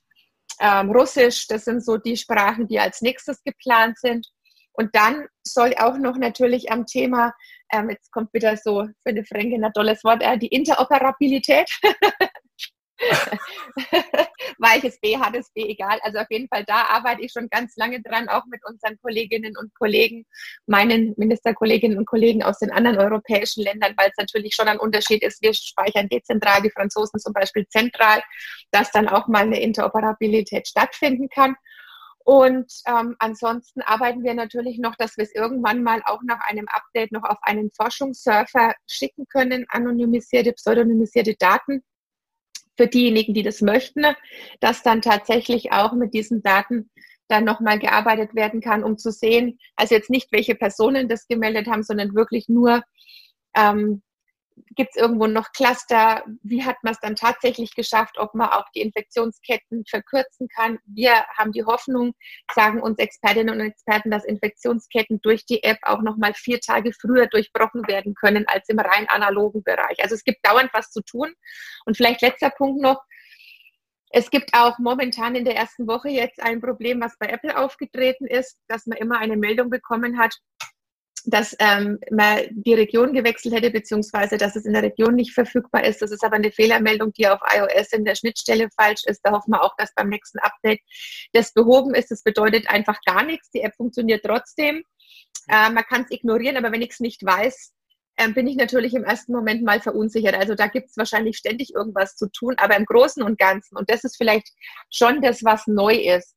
ähm, 0.60 0.90
Russisch. 0.90 1.46
Das 1.46 1.64
sind 1.64 1.84
so 1.84 1.96
die 1.98 2.16
Sprachen, 2.16 2.66
die 2.68 2.80
als 2.80 3.02
nächstes 3.02 3.42
geplant 3.42 3.98
sind. 3.98 4.26
Und 4.72 4.94
dann 4.94 5.26
soll 5.42 5.74
auch 5.78 5.98
noch 5.98 6.16
natürlich 6.16 6.70
am 6.70 6.86
Thema, 6.86 7.34
ähm, 7.72 7.90
jetzt 7.90 8.12
kommt 8.12 8.32
wieder 8.32 8.56
so 8.56 8.84
für 9.02 9.10
eine 9.10 9.24
Fränkin 9.24 9.64
ein 9.64 9.72
tolles 9.72 10.04
Wort, 10.04 10.22
äh, 10.22 10.38
die 10.38 10.46
Interoperabilität. 10.46 11.68
Weiches 14.58 14.98
B, 15.00 15.16
hartes 15.16 15.50
B, 15.52 15.68
egal. 15.68 15.98
Also 16.02 16.18
auf 16.18 16.26
jeden 16.30 16.48
Fall, 16.48 16.64
da 16.64 16.86
arbeite 16.86 17.22
ich 17.22 17.32
schon 17.32 17.48
ganz 17.48 17.76
lange 17.76 18.02
dran, 18.02 18.28
auch 18.28 18.44
mit 18.46 18.60
unseren 18.66 18.98
Kolleginnen 19.00 19.56
und 19.56 19.72
Kollegen, 19.74 20.26
meinen 20.66 21.14
Ministerkolleginnen 21.16 21.98
und 21.98 22.06
Kollegen 22.06 22.42
aus 22.42 22.58
den 22.58 22.72
anderen 22.72 22.98
europäischen 22.98 23.62
Ländern, 23.62 23.94
weil 23.96 24.10
es 24.10 24.16
natürlich 24.18 24.54
schon 24.54 24.68
ein 24.68 24.78
Unterschied 24.78 25.22
ist. 25.22 25.42
Wir 25.42 25.54
speichern 25.54 26.08
dezentral, 26.08 26.62
die 26.62 26.70
Franzosen 26.70 27.20
zum 27.20 27.32
Beispiel 27.32 27.66
zentral, 27.68 28.22
dass 28.70 28.90
dann 28.90 29.08
auch 29.08 29.28
mal 29.28 29.42
eine 29.42 29.60
Interoperabilität 29.60 30.66
stattfinden 30.66 31.28
kann. 31.28 31.54
Und 32.24 32.70
ähm, 32.86 33.16
ansonsten 33.20 33.80
arbeiten 33.80 34.22
wir 34.22 34.34
natürlich 34.34 34.78
noch, 34.78 34.96
dass 34.96 35.16
wir 35.16 35.24
es 35.24 35.34
irgendwann 35.34 35.82
mal 35.82 36.02
auch 36.04 36.20
nach 36.24 36.40
einem 36.46 36.66
Update 36.68 37.10
noch 37.10 37.24
auf 37.24 37.38
einen 37.40 37.70
Forschungssurfer 37.70 38.74
schicken 38.86 39.26
können, 39.28 39.64
anonymisierte, 39.70 40.52
pseudonymisierte 40.52 41.36
Daten 41.38 41.82
für 42.78 42.86
diejenigen, 42.86 43.34
die 43.34 43.42
das 43.42 43.60
möchten, 43.60 44.06
dass 44.60 44.82
dann 44.82 45.02
tatsächlich 45.02 45.72
auch 45.72 45.92
mit 45.92 46.14
diesen 46.14 46.42
Daten 46.42 46.90
dann 47.26 47.44
nochmal 47.44 47.78
gearbeitet 47.78 48.34
werden 48.34 48.60
kann, 48.62 48.82
um 48.82 48.96
zu 48.96 49.10
sehen, 49.10 49.58
also 49.76 49.94
jetzt 49.94 50.08
nicht, 50.08 50.32
welche 50.32 50.54
Personen 50.54 51.08
das 51.08 51.26
gemeldet 51.26 51.66
haben, 51.66 51.82
sondern 51.82 52.14
wirklich 52.14 52.48
nur, 52.48 52.82
ähm, 53.54 54.02
gibt 54.74 54.90
es 54.94 55.00
irgendwo 55.00 55.26
noch 55.26 55.52
Cluster? 55.52 56.24
Wie 56.42 56.64
hat 56.64 56.76
man 56.82 56.92
es 56.92 57.00
dann 57.00 57.16
tatsächlich 57.16 57.74
geschafft, 57.74 58.18
ob 58.18 58.34
man 58.34 58.50
auch 58.50 58.66
die 58.74 58.80
Infektionsketten 58.80 59.84
verkürzen 59.88 60.48
kann? 60.48 60.78
Wir 60.86 61.24
haben 61.36 61.52
die 61.52 61.64
Hoffnung, 61.64 62.14
sagen 62.54 62.82
uns 62.82 62.98
Expertinnen 62.98 63.54
und 63.54 63.66
Experten, 63.66 64.10
dass 64.10 64.24
Infektionsketten 64.24 65.20
durch 65.22 65.46
die 65.46 65.62
App 65.62 65.78
auch 65.82 66.02
noch 66.02 66.16
mal 66.16 66.34
vier 66.34 66.60
Tage 66.60 66.92
früher 66.92 67.26
durchbrochen 67.26 67.86
werden 67.88 68.14
können 68.14 68.46
als 68.48 68.68
im 68.68 68.78
rein 68.78 69.08
analogen 69.08 69.62
Bereich. 69.62 70.02
Also 70.02 70.14
es 70.14 70.24
gibt 70.24 70.46
dauernd 70.46 70.70
was 70.72 70.90
zu 70.90 71.02
tun. 71.02 71.32
Und 71.84 71.96
vielleicht 71.96 72.22
letzter 72.22 72.50
Punkt 72.50 72.80
noch. 72.80 73.02
Es 74.10 74.30
gibt 74.30 74.54
auch 74.54 74.78
momentan 74.78 75.34
in 75.34 75.44
der 75.44 75.56
ersten 75.56 75.86
Woche 75.86 76.08
jetzt 76.08 76.40
ein 76.42 76.62
Problem, 76.62 77.00
was 77.00 77.18
bei 77.18 77.26
Apple 77.26 77.56
aufgetreten 77.58 78.26
ist, 78.26 78.58
dass 78.66 78.86
man 78.86 78.96
immer 78.96 79.18
eine 79.18 79.36
Meldung 79.36 79.68
bekommen 79.68 80.18
hat, 80.18 80.34
dass 81.26 81.54
ähm, 81.58 81.98
man 82.10 82.40
die 82.50 82.74
Region 82.74 83.12
gewechselt 83.12 83.54
hätte, 83.54 83.70
beziehungsweise 83.70 84.36
dass 84.36 84.56
es 84.56 84.64
in 84.64 84.72
der 84.72 84.82
Region 84.82 85.14
nicht 85.14 85.32
verfügbar 85.32 85.84
ist. 85.84 86.02
Das 86.02 86.10
ist 86.10 86.24
aber 86.24 86.36
eine 86.36 86.52
Fehlermeldung, 86.52 87.12
die 87.12 87.28
auf 87.28 87.40
iOS 87.54 87.92
in 87.92 88.04
der 88.04 88.14
Schnittstelle 88.14 88.68
falsch 88.76 89.04
ist. 89.04 89.20
Da 89.22 89.32
hoffen 89.32 89.52
wir 89.52 89.62
auch, 89.62 89.74
dass 89.76 89.94
beim 89.94 90.08
nächsten 90.08 90.38
Update 90.38 90.80
das 91.32 91.52
behoben 91.52 91.94
ist. 91.94 92.10
Das 92.10 92.22
bedeutet 92.22 92.68
einfach 92.68 92.98
gar 93.04 93.24
nichts. 93.24 93.50
Die 93.50 93.60
App 93.60 93.74
funktioniert 93.76 94.24
trotzdem. 94.24 94.82
Äh, 95.48 95.70
man 95.70 95.84
kann 95.84 96.02
es 96.02 96.10
ignorieren, 96.10 96.56
aber 96.56 96.72
wenn 96.72 96.82
ich 96.82 96.90
es 96.90 97.00
nicht 97.00 97.24
weiß, 97.24 97.72
äh, 98.16 98.30
bin 98.30 98.46
ich 98.46 98.56
natürlich 98.56 98.94
im 98.94 99.04
ersten 99.04 99.32
Moment 99.32 99.62
mal 99.62 99.80
verunsichert. 99.80 100.34
Also 100.34 100.54
da 100.54 100.66
gibt 100.66 100.90
es 100.90 100.96
wahrscheinlich 100.96 101.36
ständig 101.36 101.74
irgendwas 101.74 102.16
zu 102.16 102.28
tun, 102.30 102.54
aber 102.58 102.76
im 102.76 102.84
Großen 102.84 103.22
und 103.22 103.38
Ganzen, 103.38 103.76
und 103.76 103.88
das 103.90 104.04
ist 104.04 104.16
vielleicht 104.16 104.48
schon 104.90 105.22
das, 105.22 105.44
was 105.44 105.66
neu 105.66 105.94
ist, 105.94 106.34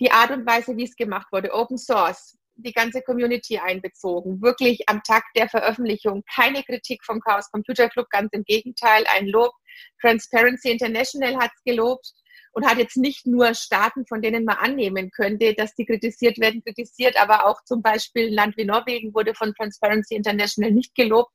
die 0.00 0.10
Art 0.10 0.30
und 0.30 0.46
Weise, 0.46 0.76
wie 0.76 0.84
es 0.84 0.96
gemacht 0.96 1.28
wurde, 1.30 1.52
Open 1.52 1.78
Source, 1.78 2.36
die 2.56 2.72
ganze 2.72 3.02
Community 3.02 3.58
einbezogen. 3.58 4.40
Wirklich 4.42 4.88
am 4.88 5.02
Tag 5.02 5.24
der 5.36 5.48
Veröffentlichung 5.48 6.22
keine 6.32 6.62
Kritik 6.62 7.04
vom 7.04 7.20
Chaos 7.20 7.50
Computer 7.50 7.88
Club, 7.88 8.08
ganz 8.10 8.30
im 8.32 8.44
Gegenteil, 8.44 9.04
ein 9.12 9.26
Lob. 9.26 9.52
Transparency 10.00 10.70
International 10.70 11.36
hat 11.36 11.50
es 11.54 11.62
gelobt. 11.64 12.12
und 12.56 12.64
hat 12.64 12.78
jetzt 12.78 12.96
nicht 12.96 13.26
nur 13.26 13.52
Staaten, 13.54 14.06
von 14.06 14.22
denen 14.22 14.44
man 14.44 14.56
annehmen 14.56 15.10
könnte, 15.10 15.54
dass 15.54 15.74
die 15.74 15.84
kritisiert 15.84 16.38
werden, 16.38 16.62
kritisiert, 16.62 17.20
aber 17.20 17.46
auch 17.46 17.62
zum 17.64 17.82
Beispiel 17.82 18.28
ein 18.28 18.32
Land 18.32 18.56
wie 18.56 18.64
Norwegen 18.64 19.12
wurde 19.12 19.34
von 19.34 19.52
Transparency 19.54 20.14
International 20.14 20.70
nicht 20.70 20.94
gelobt. 20.94 21.32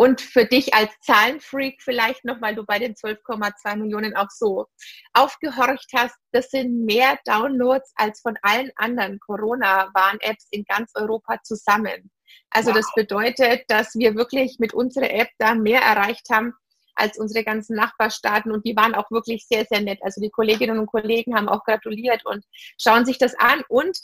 Und 0.00 0.22
für 0.22 0.46
dich 0.46 0.72
als 0.72 0.90
Zahlenfreak 1.02 1.82
vielleicht 1.82 2.24
noch, 2.24 2.40
weil 2.40 2.54
du 2.54 2.64
bei 2.64 2.78
den 2.78 2.94
12,2 2.94 3.76
Millionen 3.76 4.16
auch 4.16 4.30
so 4.30 4.64
aufgehorcht 5.12 5.90
hast, 5.94 6.16
das 6.32 6.48
sind 6.48 6.86
mehr 6.86 7.18
Downloads 7.26 7.92
als 7.96 8.22
von 8.22 8.38
allen 8.40 8.70
anderen 8.76 9.20
Corona-Warn-Apps 9.20 10.46
in 10.52 10.64
ganz 10.64 10.92
Europa 10.94 11.36
zusammen. 11.42 12.10
Also 12.48 12.70
wow. 12.70 12.78
das 12.78 12.86
bedeutet, 12.96 13.64
dass 13.68 13.94
wir 13.94 14.14
wirklich 14.14 14.56
mit 14.58 14.72
unserer 14.72 15.10
App 15.10 15.28
da 15.36 15.54
mehr 15.54 15.82
erreicht 15.82 16.30
haben 16.30 16.54
als 16.94 17.18
unsere 17.18 17.44
ganzen 17.44 17.76
Nachbarstaaten 17.76 18.52
und 18.52 18.64
die 18.64 18.76
waren 18.76 18.94
auch 18.94 19.10
wirklich 19.10 19.46
sehr, 19.46 19.66
sehr 19.68 19.82
nett. 19.82 19.98
Also 20.00 20.22
die 20.22 20.30
Kolleginnen 20.30 20.78
und 20.78 20.86
Kollegen 20.86 21.36
haben 21.36 21.50
auch 21.50 21.64
gratuliert 21.64 22.24
und 22.24 22.42
schauen 22.80 23.04
sich 23.04 23.18
das 23.18 23.34
an 23.34 23.62
und 23.68 23.98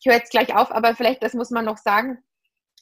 ich 0.00 0.06
höre 0.06 0.18
jetzt 0.18 0.32
gleich 0.32 0.52
auf, 0.56 0.72
aber 0.72 0.96
vielleicht, 0.96 1.22
das 1.22 1.34
muss 1.34 1.50
man 1.50 1.64
noch 1.64 1.78
sagen, 1.78 2.24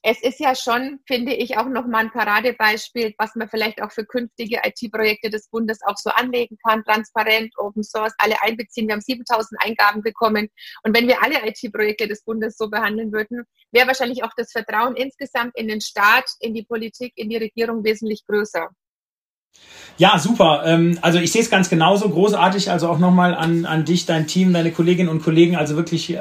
es 0.08 0.22
ist 0.22 0.38
ja 0.38 0.54
schon, 0.54 1.00
finde 1.04 1.34
ich, 1.34 1.58
auch 1.58 1.68
nochmal 1.68 2.04
ein 2.04 2.12
Paradebeispiel, 2.12 3.12
was 3.18 3.34
man 3.34 3.48
vielleicht 3.48 3.82
auch 3.82 3.90
für 3.90 4.06
künftige 4.06 4.60
IT-Projekte 4.62 5.30
des 5.30 5.48
Bundes 5.48 5.80
auch 5.84 5.96
so 5.96 6.10
anlegen 6.10 6.56
kann, 6.64 6.84
transparent, 6.84 7.52
Open 7.58 7.82
Source, 7.82 8.14
alle 8.18 8.40
einbeziehen. 8.40 8.86
Wir 8.86 8.92
haben 8.94 9.00
7000 9.00 9.60
Eingaben 9.64 10.02
bekommen. 10.02 10.48
Und 10.84 10.96
wenn 10.96 11.08
wir 11.08 11.24
alle 11.24 11.44
IT-Projekte 11.48 12.06
des 12.06 12.22
Bundes 12.22 12.56
so 12.56 12.70
behandeln 12.70 13.10
würden, 13.10 13.42
wäre 13.72 13.88
wahrscheinlich 13.88 14.22
auch 14.22 14.32
das 14.36 14.52
Vertrauen 14.52 14.94
insgesamt 14.94 15.56
in 15.56 15.66
den 15.66 15.80
Staat, 15.80 16.30
in 16.38 16.54
die 16.54 16.62
Politik, 16.62 17.12
in 17.16 17.28
die 17.28 17.38
Regierung 17.38 17.82
wesentlich 17.82 18.24
größer. 18.26 18.68
Ja, 19.98 20.18
super. 20.18 20.62
Ähm, 20.66 20.98
also 21.00 21.18
ich 21.18 21.32
sehe 21.32 21.40
es 21.40 21.48
ganz 21.48 21.70
genauso 21.70 22.10
großartig. 22.10 22.70
Also 22.70 22.88
auch 22.88 22.98
nochmal 22.98 23.34
an, 23.34 23.64
an 23.64 23.86
dich, 23.86 24.04
dein 24.04 24.26
Team, 24.26 24.52
deine 24.52 24.70
Kolleginnen 24.70 25.08
und 25.08 25.22
Kollegen. 25.22 25.56
Also 25.56 25.76
wirklich, 25.76 26.12
äh, 26.12 26.16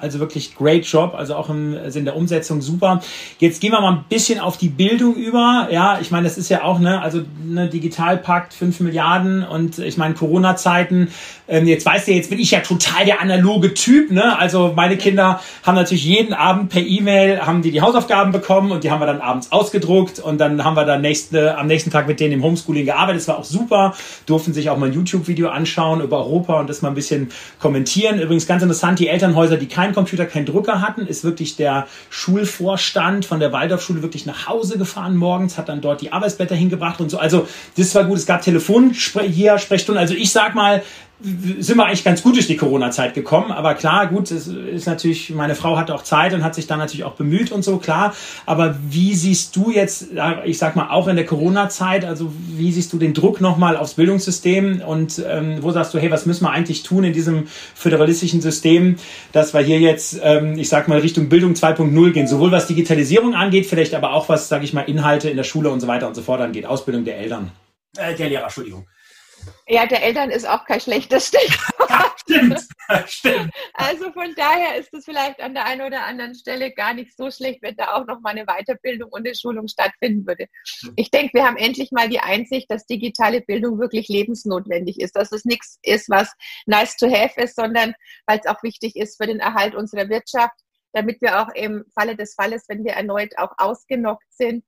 also 0.00 0.20
wirklich 0.20 0.54
great 0.54 0.84
Job. 0.84 1.14
Also 1.16 1.34
auch 1.34 1.50
im 1.50 1.90
Sinn 1.90 2.04
der 2.04 2.14
Umsetzung 2.14 2.62
super. 2.62 3.00
Jetzt 3.40 3.60
gehen 3.60 3.72
wir 3.72 3.80
mal 3.80 3.94
ein 3.94 4.04
bisschen 4.08 4.38
auf 4.38 4.58
die 4.58 4.68
Bildung 4.68 5.16
über. 5.16 5.68
Ja, 5.72 5.98
ich 6.00 6.12
meine, 6.12 6.24
das 6.24 6.38
ist 6.38 6.50
ja 6.50 6.62
auch 6.62 6.78
ne, 6.78 7.02
also 7.02 7.22
ne 7.44 7.68
Digitalpakt, 7.68 8.54
fünf 8.54 8.78
Milliarden 8.78 9.42
und 9.42 9.80
ich 9.80 9.96
meine 9.96 10.14
Corona-Zeiten. 10.14 11.08
Ähm, 11.50 11.66
jetzt 11.66 11.84
weißt 11.84 12.08
du, 12.08 12.12
jetzt 12.12 12.30
bin 12.30 12.38
ich 12.38 12.52
ja 12.52 12.60
total 12.60 13.04
der 13.04 13.20
analoge 13.20 13.74
Typ. 13.74 14.10
Ne? 14.10 14.38
Also 14.38 14.72
meine 14.74 14.96
Kinder 14.96 15.40
haben 15.64 15.74
natürlich 15.74 16.04
jeden 16.04 16.32
Abend 16.32 16.70
per 16.70 16.82
E-Mail 16.82 17.40
haben 17.40 17.62
die 17.62 17.70
die 17.70 17.80
Hausaufgaben 17.80 18.32
bekommen 18.32 18.72
und 18.72 18.84
die 18.84 18.90
haben 18.90 19.00
wir 19.00 19.06
dann 19.06 19.20
abends 19.20 19.52
ausgedruckt 19.52 20.18
und 20.18 20.38
dann 20.38 20.64
haben 20.64 20.74
wir 20.74 20.84
dann 20.84 21.00
nächste, 21.00 21.58
am 21.58 21.66
nächsten 21.66 21.90
Tag 21.90 22.06
mit 22.06 22.20
denen 22.20 22.34
im 22.34 22.42
Homeschooling 22.42 22.86
gearbeitet 22.86 23.20
es 23.20 23.28
war 23.28 23.38
auch 23.38 23.44
super, 23.44 23.94
durften 24.26 24.52
sich 24.52 24.70
auch 24.70 24.76
mal 24.76 24.86
ein 24.86 24.92
YouTube-Video 24.92 25.48
anschauen 25.48 26.00
über 26.00 26.18
Europa 26.18 26.60
und 26.60 26.68
das 26.68 26.82
mal 26.82 26.88
ein 26.88 26.94
bisschen 26.94 27.30
kommentieren. 27.58 28.20
Übrigens 28.20 28.46
ganz 28.46 28.62
interessant, 28.62 28.98
die 28.98 29.08
Elternhäuser, 29.08 29.56
die 29.56 29.66
keinen 29.66 29.94
Computer, 29.94 30.26
keinen 30.26 30.46
Drucker 30.46 30.80
hatten, 30.80 31.06
ist 31.06 31.24
wirklich 31.24 31.56
der 31.56 31.86
Schulvorstand 32.08 33.26
von 33.26 33.40
der 33.40 33.52
Waldorfschule 33.52 34.02
wirklich 34.02 34.26
nach 34.26 34.48
Hause 34.48 34.78
gefahren 34.78 35.16
morgens, 35.16 35.58
hat 35.58 35.68
dann 35.68 35.80
dort 35.80 36.00
die 36.00 36.12
Arbeitsblätter 36.12 36.54
hingebracht 36.54 37.00
und 37.00 37.10
so. 37.10 37.18
Also 37.18 37.46
das 37.76 37.94
war 37.94 38.04
gut, 38.04 38.18
es 38.18 38.26
gab 38.26 38.42
Telefon 38.42 38.92
hier 38.92 39.58
Sprechstunden. 39.58 40.00
Also 40.00 40.14
ich 40.14 40.32
sag 40.32 40.54
mal, 40.54 40.82
sind 41.22 41.76
wir 41.76 41.84
eigentlich 41.84 42.04
ganz 42.04 42.22
gut 42.22 42.36
durch 42.36 42.46
die 42.46 42.56
Corona-Zeit 42.56 43.14
gekommen. 43.14 43.52
Aber 43.52 43.74
klar, 43.74 44.06
gut, 44.06 44.30
es 44.30 44.46
ist 44.46 44.86
natürlich, 44.86 45.30
meine 45.30 45.54
Frau 45.54 45.76
hatte 45.76 45.94
auch 45.94 46.02
Zeit 46.02 46.32
und 46.32 46.42
hat 46.42 46.54
sich 46.54 46.66
dann 46.66 46.78
natürlich 46.78 47.04
auch 47.04 47.14
bemüht 47.14 47.52
und 47.52 47.62
so, 47.62 47.76
klar. 47.76 48.14
Aber 48.46 48.76
wie 48.88 49.14
siehst 49.14 49.54
du 49.56 49.70
jetzt, 49.70 50.08
ich 50.44 50.58
sag 50.58 50.76
mal, 50.76 50.90
auch 50.90 51.08
in 51.08 51.16
der 51.16 51.26
Corona-Zeit, 51.26 52.04
also 52.04 52.32
wie 52.56 52.72
siehst 52.72 52.92
du 52.92 52.98
den 52.98 53.12
Druck 53.12 53.40
nochmal 53.40 53.76
aufs 53.76 53.94
Bildungssystem 53.94 54.80
und 54.80 55.22
ähm, 55.28 55.58
wo 55.60 55.70
sagst 55.70 55.92
du, 55.92 55.98
hey, 55.98 56.10
was 56.10 56.26
müssen 56.26 56.44
wir 56.44 56.50
eigentlich 56.50 56.82
tun 56.82 57.04
in 57.04 57.12
diesem 57.12 57.46
föderalistischen 57.74 58.40
System, 58.40 58.96
dass 59.32 59.52
wir 59.52 59.60
hier 59.60 59.80
jetzt, 59.80 60.20
ähm, 60.22 60.58
ich 60.58 60.68
sag 60.68 60.88
mal, 60.88 61.00
Richtung 61.00 61.28
Bildung 61.28 61.52
2.0 61.52 62.10
gehen, 62.12 62.26
sowohl 62.26 62.50
was 62.50 62.66
Digitalisierung 62.66 63.34
angeht, 63.34 63.66
vielleicht 63.66 63.94
aber 63.94 64.12
auch 64.12 64.28
was, 64.28 64.48
sage 64.48 64.64
ich 64.64 64.72
mal, 64.72 64.82
Inhalte 64.82 65.28
in 65.28 65.36
der 65.36 65.44
Schule 65.44 65.70
und 65.70 65.80
so 65.80 65.86
weiter 65.86 66.08
und 66.08 66.14
so 66.14 66.22
fort 66.22 66.40
angeht, 66.40 66.64
Ausbildung 66.64 67.04
der 67.04 67.18
Eltern, 67.18 67.50
äh, 67.98 68.14
der 68.14 68.28
Lehrer, 68.28 68.44
Entschuldigung. 68.44 68.86
Ja, 69.66 69.86
der 69.86 70.02
Eltern 70.02 70.30
ist 70.30 70.48
auch 70.48 70.64
kein 70.64 70.80
schlechtes 70.80 71.28
Stichwort. 71.28 71.90
Stimmt, 72.20 72.60
stimmt. 73.06 73.50
Also 73.74 74.12
von 74.12 74.34
daher 74.36 74.76
ist 74.76 74.92
es 74.94 75.04
vielleicht 75.04 75.40
an 75.40 75.54
der 75.54 75.64
einen 75.64 75.82
oder 75.82 76.04
anderen 76.06 76.34
Stelle 76.34 76.72
gar 76.72 76.94
nicht 76.94 77.16
so 77.16 77.30
schlecht, 77.30 77.60
wenn 77.62 77.76
da 77.76 77.94
auch 77.94 78.06
noch 78.06 78.20
mal 78.20 78.30
eine 78.30 78.46
Weiterbildung 78.46 79.10
und 79.10 79.26
eine 79.26 79.34
Schulung 79.34 79.66
stattfinden 79.66 80.26
würde. 80.26 80.46
Ich 80.96 81.10
denke, 81.10 81.34
wir 81.34 81.44
haben 81.44 81.56
endlich 81.56 81.90
mal 81.90 82.08
die 82.08 82.20
Einsicht, 82.20 82.70
dass 82.70 82.86
digitale 82.86 83.40
Bildung 83.40 83.80
wirklich 83.80 84.08
lebensnotwendig 84.08 85.00
ist, 85.00 85.16
dass 85.16 85.32
es 85.32 85.44
nichts 85.44 85.78
ist, 85.82 86.08
was 86.08 86.32
nice 86.66 86.96
to 86.96 87.10
have 87.10 87.40
ist, 87.40 87.56
sondern 87.56 87.94
weil 88.26 88.38
es 88.38 88.46
auch 88.46 88.62
wichtig 88.62 88.96
ist 88.96 89.16
für 89.16 89.26
den 89.26 89.40
Erhalt 89.40 89.74
unserer 89.74 90.08
Wirtschaft, 90.08 90.54
damit 90.92 91.20
wir 91.20 91.40
auch 91.40 91.48
im 91.54 91.84
Falle 91.94 92.16
des 92.16 92.34
Falles, 92.34 92.64
wenn 92.68 92.84
wir 92.84 92.92
erneut 92.92 93.38
auch 93.38 93.52
ausgenockt 93.58 94.26
sind, 94.30 94.64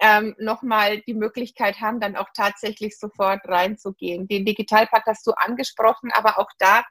ähm, 0.00 0.34
nochmal 0.38 1.00
die 1.00 1.14
Möglichkeit 1.14 1.80
haben, 1.80 2.00
dann 2.00 2.16
auch 2.16 2.28
tatsächlich 2.34 2.98
sofort 2.98 3.40
reinzugehen. 3.46 4.28
Den 4.28 4.44
Digitalpakt 4.44 5.06
hast 5.06 5.26
du 5.26 5.32
angesprochen, 5.32 6.10
aber 6.12 6.38
auch 6.38 6.50
da 6.58 6.84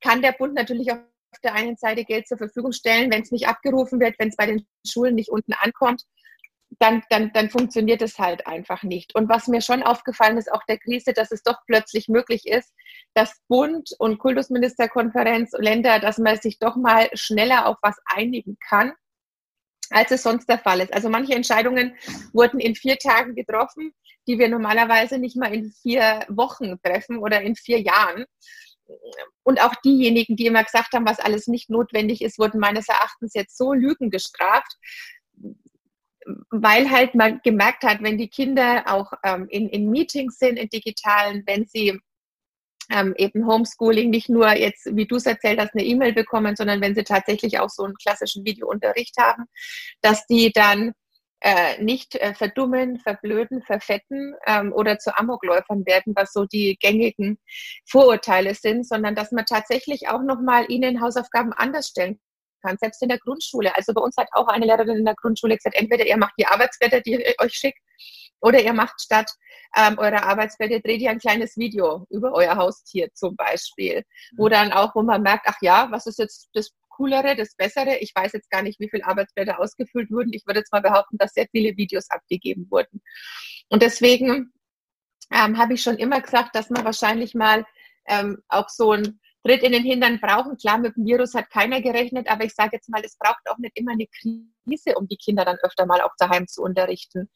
kann 0.00 0.22
der 0.22 0.32
Bund 0.32 0.54
natürlich 0.54 0.90
auf 0.92 0.98
der 1.44 1.54
einen 1.54 1.76
Seite 1.76 2.04
Geld 2.04 2.26
zur 2.26 2.38
Verfügung 2.38 2.72
stellen, 2.72 3.10
wenn 3.10 3.22
es 3.22 3.30
nicht 3.30 3.48
abgerufen 3.48 4.00
wird, 4.00 4.18
wenn 4.18 4.28
es 4.28 4.36
bei 4.36 4.46
den 4.46 4.66
Schulen 4.86 5.14
nicht 5.14 5.30
unten 5.30 5.52
ankommt. 5.52 6.04
Dann, 6.78 7.02
dann, 7.10 7.32
dann 7.32 7.48
funktioniert 7.48 8.02
es 8.02 8.18
halt 8.18 8.46
einfach 8.46 8.82
nicht. 8.82 9.14
Und 9.14 9.28
was 9.28 9.46
mir 9.46 9.60
schon 9.60 9.82
aufgefallen 9.82 10.36
ist, 10.36 10.52
auch 10.52 10.64
der 10.68 10.78
Krise, 10.78 11.12
dass 11.12 11.30
es 11.30 11.42
doch 11.42 11.58
plötzlich 11.66 12.08
möglich 12.08 12.46
ist, 12.46 12.74
dass 13.14 13.40
Bund 13.48 13.90
und 13.98 14.18
Kultusministerkonferenz, 14.18 15.52
Länder, 15.58 16.00
dass 16.00 16.18
man 16.18 16.38
sich 16.38 16.58
doch 16.58 16.76
mal 16.76 17.08
schneller 17.14 17.66
auf 17.66 17.76
was 17.82 17.96
einigen 18.06 18.58
kann 18.68 18.92
als 19.90 20.10
es 20.10 20.22
sonst 20.22 20.48
der 20.48 20.58
Fall 20.58 20.80
ist. 20.80 20.92
Also 20.92 21.08
manche 21.08 21.34
Entscheidungen 21.34 21.94
wurden 22.32 22.60
in 22.60 22.74
vier 22.74 22.98
Tagen 22.98 23.34
getroffen, 23.34 23.92
die 24.26 24.38
wir 24.38 24.48
normalerweise 24.48 25.18
nicht 25.18 25.36
mal 25.36 25.54
in 25.54 25.72
vier 25.82 26.24
Wochen 26.28 26.80
treffen 26.82 27.18
oder 27.18 27.40
in 27.42 27.54
vier 27.56 27.80
Jahren. 27.80 28.24
Und 29.42 29.60
auch 29.60 29.74
diejenigen, 29.84 30.36
die 30.36 30.46
immer 30.46 30.62
gesagt 30.62 30.92
haben, 30.92 31.06
was 31.06 31.18
alles 31.18 31.48
nicht 31.48 31.70
notwendig 31.70 32.22
ist, 32.22 32.38
wurden 32.38 32.60
meines 32.60 32.88
Erachtens 32.88 33.34
jetzt 33.34 33.56
so 33.56 33.72
Lügen 33.72 34.10
gestraft, 34.10 34.76
weil 36.50 36.90
halt 36.90 37.14
man 37.14 37.40
gemerkt 37.44 37.82
hat, 37.84 38.02
wenn 38.02 38.18
die 38.18 38.28
Kinder 38.28 38.84
auch 38.86 39.12
ähm, 39.22 39.46
in, 39.48 39.68
in 39.68 39.90
Meetings 39.90 40.38
sind, 40.38 40.56
in 40.56 40.68
digitalen, 40.68 41.44
wenn 41.46 41.66
sie 41.66 42.00
ähm, 42.90 43.14
eben 43.16 43.46
Homeschooling 43.46 44.10
nicht 44.10 44.28
nur 44.28 44.52
jetzt, 44.54 44.86
wie 44.96 45.06
du 45.06 45.16
es 45.16 45.26
erzählt 45.26 45.60
hast, 45.60 45.74
eine 45.74 45.84
E-Mail 45.84 46.12
bekommen, 46.12 46.56
sondern 46.56 46.80
wenn 46.80 46.94
sie 46.94 47.04
tatsächlich 47.04 47.58
auch 47.58 47.70
so 47.70 47.84
einen 47.84 47.94
klassischen 47.94 48.44
Videounterricht 48.44 49.16
haben, 49.18 49.44
dass 50.00 50.26
die 50.26 50.52
dann 50.52 50.92
äh, 51.40 51.82
nicht 51.82 52.14
äh, 52.16 52.34
verdummen, 52.34 52.98
verblöden, 52.98 53.62
verfetten 53.62 54.34
ähm, 54.46 54.72
oder 54.72 54.98
zu 54.98 55.16
Amokläufern 55.16 55.84
werden, 55.86 56.14
was 56.16 56.32
so 56.32 56.46
die 56.46 56.76
gängigen 56.80 57.38
Vorurteile 57.84 58.54
sind, 58.54 58.86
sondern 58.86 59.14
dass 59.14 59.32
man 59.32 59.44
tatsächlich 59.44 60.08
auch 60.08 60.22
nochmal 60.22 60.64
ihnen 60.68 61.00
Hausaufgaben 61.00 61.52
anders 61.52 61.88
stellen 61.88 62.18
kann, 62.62 62.78
selbst 62.80 63.02
in 63.02 63.10
der 63.10 63.18
Grundschule. 63.18 63.76
Also 63.76 63.92
bei 63.92 64.00
uns 64.00 64.16
hat 64.16 64.28
auch 64.32 64.48
eine 64.48 64.66
Lehrerin 64.66 64.96
in 64.96 65.04
der 65.04 65.14
Grundschule 65.14 65.56
gesagt, 65.56 65.76
entweder 65.76 66.06
ihr 66.06 66.16
macht 66.16 66.34
die 66.38 66.46
Arbeitsblätter, 66.46 67.00
die 67.00 67.16
ich 67.16 67.40
euch 67.40 67.52
schickt, 67.52 67.78
oder 68.40 68.62
ihr 68.62 68.72
macht 68.72 69.00
statt 69.00 69.30
ähm, 69.76 69.98
eurer 69.98 70.24
Arbeitsblätter, 70.24 70.80
dreht 70.80 71.00
ihr 71.00 71.10
ein 71.10 71.18
kleines 71.18 71.56
Video 71.56 72.06
über 72.10 72.32
euer 72.32 72.56
Haustier 72.56 73.08
zum 73.14 73.36
Beispiel, 73.36 74.04
wo 74.36 74.46
mhm. 74.46 74.50
dann 74.50 74.72
auch, 74.72 74.94
wo 74.94 75.02
man 75.02 75.22
merkt, 75.22 75.46
ach 75.48 75.58
ja, 75.60 75.88
was 75.90 76.06
ist 76.06 76.18
jetzt 76.18 76.48
das 76.54 76.72
Coolere, 76.96 77.36
das 77.36 77.54
Bessere. 77.54 77.98
Ich 77.98 78.12
weiß 78.14 78.32
jetzt 78.32 78.50
gar 78.50 78.62
nicht, 78.62 78.80
wie 78.80 78.88
viele 78.88 79.04
Arbeitsblätter 79.04 79.60
ausgefüllt 79.60 80.10
wurden. 80.10 80.32
Ich 80.32 80.46
würde 80.46 80.60
jetzt 80.60 80.72
mal 80.72 80.80
behaupten, 80.80 81.18
dass 81.18 81.34
sehr 81.34 81.46
viele 81.50 81.76
Videos 81.76 82.10
abgegeben 82.10 82.66
wurden. 82.70 83.02
Und 83.68 83.82
deswegen 83.82 84.52
ähm, 85.30 85.58
habe 85.58 85.74
ich 85.74 85.82
schon 85.82 85.96
immer 85.96 86.20
gesagt, 86.20 86.54
dass 86.54 86.70
man 86.70 86.84
wahrscheinlich 86.84 87.34
mal 87.34 87.66
ähm, 88.06 88.38
auch 88.48 88.68
so 88.68 88.92
ein 88.92 89.20
Tritt 89.44 89.62
in 89.62 89.72
den 89.72 89.84
Hintern 89.84 90.20
brauchen. 90.20 90.56
Klar, 90.56 90.78
mit 90.78 90.96
dem 90.96 91.04
Virus 91.04 91.34
hat 91.34 91.50
keiner 91.50 91.80
gerechnet, 91.80 92.28
aber 92.28 92.44
ich 92.44 92.54
sage 92.54 92.70
jetzt 92.72 92.88
mal, 92.88 93.02
es 93.04 93.16
braucht 93.16 93.48
auch 93.48 93.58
nicht 93.58 93.76
immer 93.78 93.92
eine 93.92 94.06
Krise, 94.06 94.96
um 94.96 95.06
die 95.06 95.16
Kinder 95.16 95.44
dann 95.44 95.58
öfter 95.62 95.86
mal 95.86 96.00
auch 96.00 96.14
daheim 96.18 96.48
zu 96.48 96.62
unterrichten. 96.62 97.30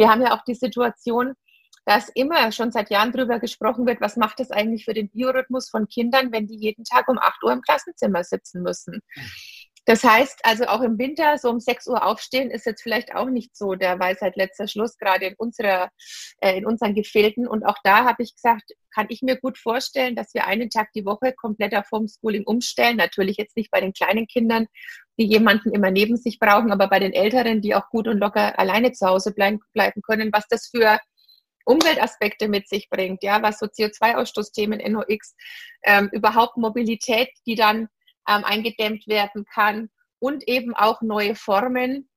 Wir 0.00 0.08
haben 0.08 0.22
ja 0.22 0.34
auch 0.34 0.44
die 0.44 0.54
Situation, 0.54 1.34
dass 1.84 2.08
immer 2.14 2.52
schon 2.52 2.72
seit 2.72 2.88
Jahren 2.88 3.12
darüber 3.12 3.38
gesprochen 3.38 3.86
wird, 3.86 4.00
was 4.00 4.16
macht 4.16 4.40
es 4.40 4.50
eigentlich 4.50 4.86
für 4.86 4.94
den 4.94 5.10
Biorhythmus 5.10 5.68
von 5.68 5.88
Kindern, 5.88 6.32
wenn 6.32 6.46
die 6.46 6.56
jeden 6.56 6.84
Tag 6.84 7.06
um 7.08 7.18
8 7.18 7.42
Uhr 7.44 7.52
im 7.52 7.60
Klassenzimmer 7.60 8.24
sitzen 8.24 8.62
müssen. 8.62 9.02
Das 9.84 10.02
heißt, 10.02 10.40
also 10.44 10.64
auch 10.66 10.80
im 10.80 10.98
Winter 10.98 11.36
so 11.36 11.50
um 11.50 11.60
6 11.60 11.86
Uhr 11.88 12.06
aufstehen 12.06 12.50
ist 12.50 12.64
jetzt 12.64 12.82
vielleicht 12.82 13.14
auch 13.14 13.28
nicht 13.28 13.54
so 13.54 13.74
der 13.74 13.98
Weisheit 13.98 14.36
letzter 14.36 14.68
Schluss, 14.68 14.96
gerade 14.96 15.26
in 15.26 15.34
unserer, 15.36 15.90
äh, 16.40 16.56
in 16.56 16.64
unseren 16.64 16.94
Gefilden. 16.94 17.46
Und 17.46 17.64
auch 17.64 17.78
da 17.84 18.04
habe 18.04 18.22
ich 18.22 18.34
gesagt, 18.34 18.72
kann 18.94 19.06
ich 19.10 19.20
mir 19.20 19.36
gut 19.36 19.58
vorstellen, 19.58 20.16
dass 20.16 20.32
wir 20.32 20.46
einen 20.46 20.70
Tag 20.70 20.92
die 20.94 21.04
Woche 21.04 21.34
komplett 21.34 21.74
auf 21.74 21.90
Homeschooling 21.92 22.44
umstellen. 22.44 22.96
Natürlich 22.96 23.36
jetzt 23.36 23.56
nicht 23.56 23.70
bei 23.70 23.80
den 23.80 23.92
kleinen 23.92 24.26
Kindern, 24.26 24.66
die 25.20 25.26
jemanden 25.26 25.70
immer 25.70 25.90
neben 25.90 26.16
sich 26.16 26.38
brauchen, 26.38 26.72
aber 26.72 26.88
bei 26.88 26.98
den 26.98 27.12
Älteren, 27.12 27.60
die 27.60 27.74
auch 27.74 27.90
gut 27.90 28.08
und 28.08 28.18
locker 28.18 28.58
alleine 28.58 28.92
zu 28.92 29.06
Hause 29.06 29.34
bleiben, 29.34 29.60
bleiben 29.74 30.00
können, 30.00 30.30
was 30.32 30.48
das 30.48 30.68
für 30.68 30.98
Umweltaspekte 31.66 32.48
mit 32.48 32.70
sich 32.70 32.88
bringt, 32.88 33.22
ja, 33.22 33.42
was 33.42 33.58
so 33.58 33.66
CO2-Ausstoßthemen, 33.66 34.88
NOx, 34.88 35.36
ähm, 35.84 36.08
überhaupt 36.12 36.56
Mobilität, 36.56 37.28
die 37.46 37.54
dann 37.54 37.88
ähm, 38.26 38.44
eingedämmt 38.44 39.06
werden 39.08 39.44
kann 39.44 39.90
und 40.20 40.48
eben 40.48 40.74
auch 40.74 41.02
neue 41.02 41.34
Formen, 41.34 42.08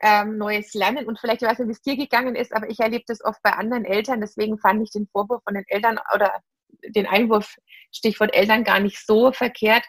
ähm, 0.00 0.36
neues 0.36 0.74
Lernen. 0.74 1.06
Und 1.06 1.20
vielleicht, 1.20 1.42
ich 1.42 1.48
weiß 1.48 1.60
nicht, 1.60 1.68
wie 1.68 1.72
es 1.72 1.82
dir 1.82 1.96
gegangen 1.96 2.34
ist, 2.34 2.52
aber 2.52 2.68
ich 2.68 2.80
erlebe 2.80 3.04
das 3.06 3.24
oft 3.24 3.40
bei 3.44 3.52
anderen 3.52 3.84
Eltern. 3.84 4.20
Deswegen 4.20 4.58
fand 4.58 4.82
ich 4.82 4.90
den 4.90 5.06
Vorwurf 5.12 5.44
von 5.44 5.54
den 5.54 5.64
Eltern 5.68 6.00
oder 6.12 6.32
den 6.88 7.06
Einwurf, 7.06 7.54
Stichwort 7.92 8.34
Eltern, 8.34 8.64
gar 8.64 8.80
nicht 8.80 8.98
so 9.06 9.30
verkehrt. 9.30 9.84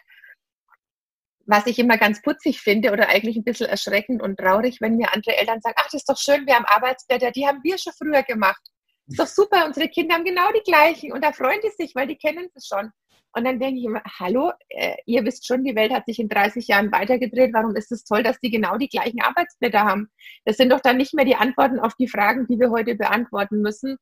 Was 1.50 1.66
ich 1.66 1.80
immer 1.80 1.98
ganz 1.98 2.22
putzig 2.22 2.60
finde 2.60 2.92
oder 2.92 3.08
eigentlich 3.08 3.36
ein 3.36 3.42
bisschen 3.42 3.66
erschreckend 3.66 4.22
und 4.22 4.38
traurig, 4.38 4.80
wenn 4.80 4.96
mir 4.96 5.12
andere 5.12 5.36
Eltern 5.36 5.60
sagen, 5.60 5.74
ach, 5.80 5.86
das 5.86 5.94
ist 5.94 6.08
doch 6.08 6.16
schön, 6.16 6.46
wir 6.46 6.54
haben 6.54 6.64
Arbeitsblätter, 6.64 7.32
die 7.32 7.44
haben 7.44 7.58
wir 7.64 7.76
schon 7.76 7.92
früher 7.92 8.22
gemacht. 8.22 8.62
Ist 9.08 9.18
doch 9.18 9.26
super, 9.26 9.66
unsere 9.66 9.88
Kinder 9.88 10.14
haben 10.14 10.24
genau 10.24 10.48
die 10.52 10.62
gleichen 10.62 11.12
und 11.12 11.24
da 11.24 11.32
freuen 11.32 11.58
die 11.64 11.70
sich, 11.70 11.96
weil 11.96 12.06
die 12.06 12.14
kennen 12.14 12.48
es 12.54 12.68
schon. 12.68 12.92
Und 13.32 13.44
dann 13.44 13.58
denke 13.58 13.80
ich 13.80 13.84
immer, 13.84 14.00
hallo, 14.20 14.52
äh, 14.68 14.94
ihr 15.06 15.24
wisst 15.24 15.44
schon, 15.44 15.64
die 15.64 15.74
Welt 15.74 15.92
hat 15.92 16.06
sich 16.06 16.20
in 16.20 16.28
30 16.28 16.68
Jahren 16.68 16.92
weitergedreht. 16.92 17.52
Warum 17.52 17.74
ist 17.74 17.90
es 17.90 18.04
toll, 18.04 18.22
dass 18.22 18.38
die 18.38 18.50
genau 18.50 18.76
die 18.76 18.88
gleichen 18.88 19.20
Arbeitsblätter 19.20 19.80
haben? 19.80 20.08
Das 20.44 20.56
sind 20.56 20.70
doch 20.70 20.80
dann 20.80 20.98
nicht 20.98 21.14
mehr 21.14 21.24
die 21.24 21.34
Antworten 21.34 21.80
auf 21.80 21.94
die 21.94 22.08
Fragen, 22.08 22.46
die 22.46 22.60
wir 22.60 22.70
heute 22.70 22.94
beantworten 22.94 23.60
müssen. 23.60 23.96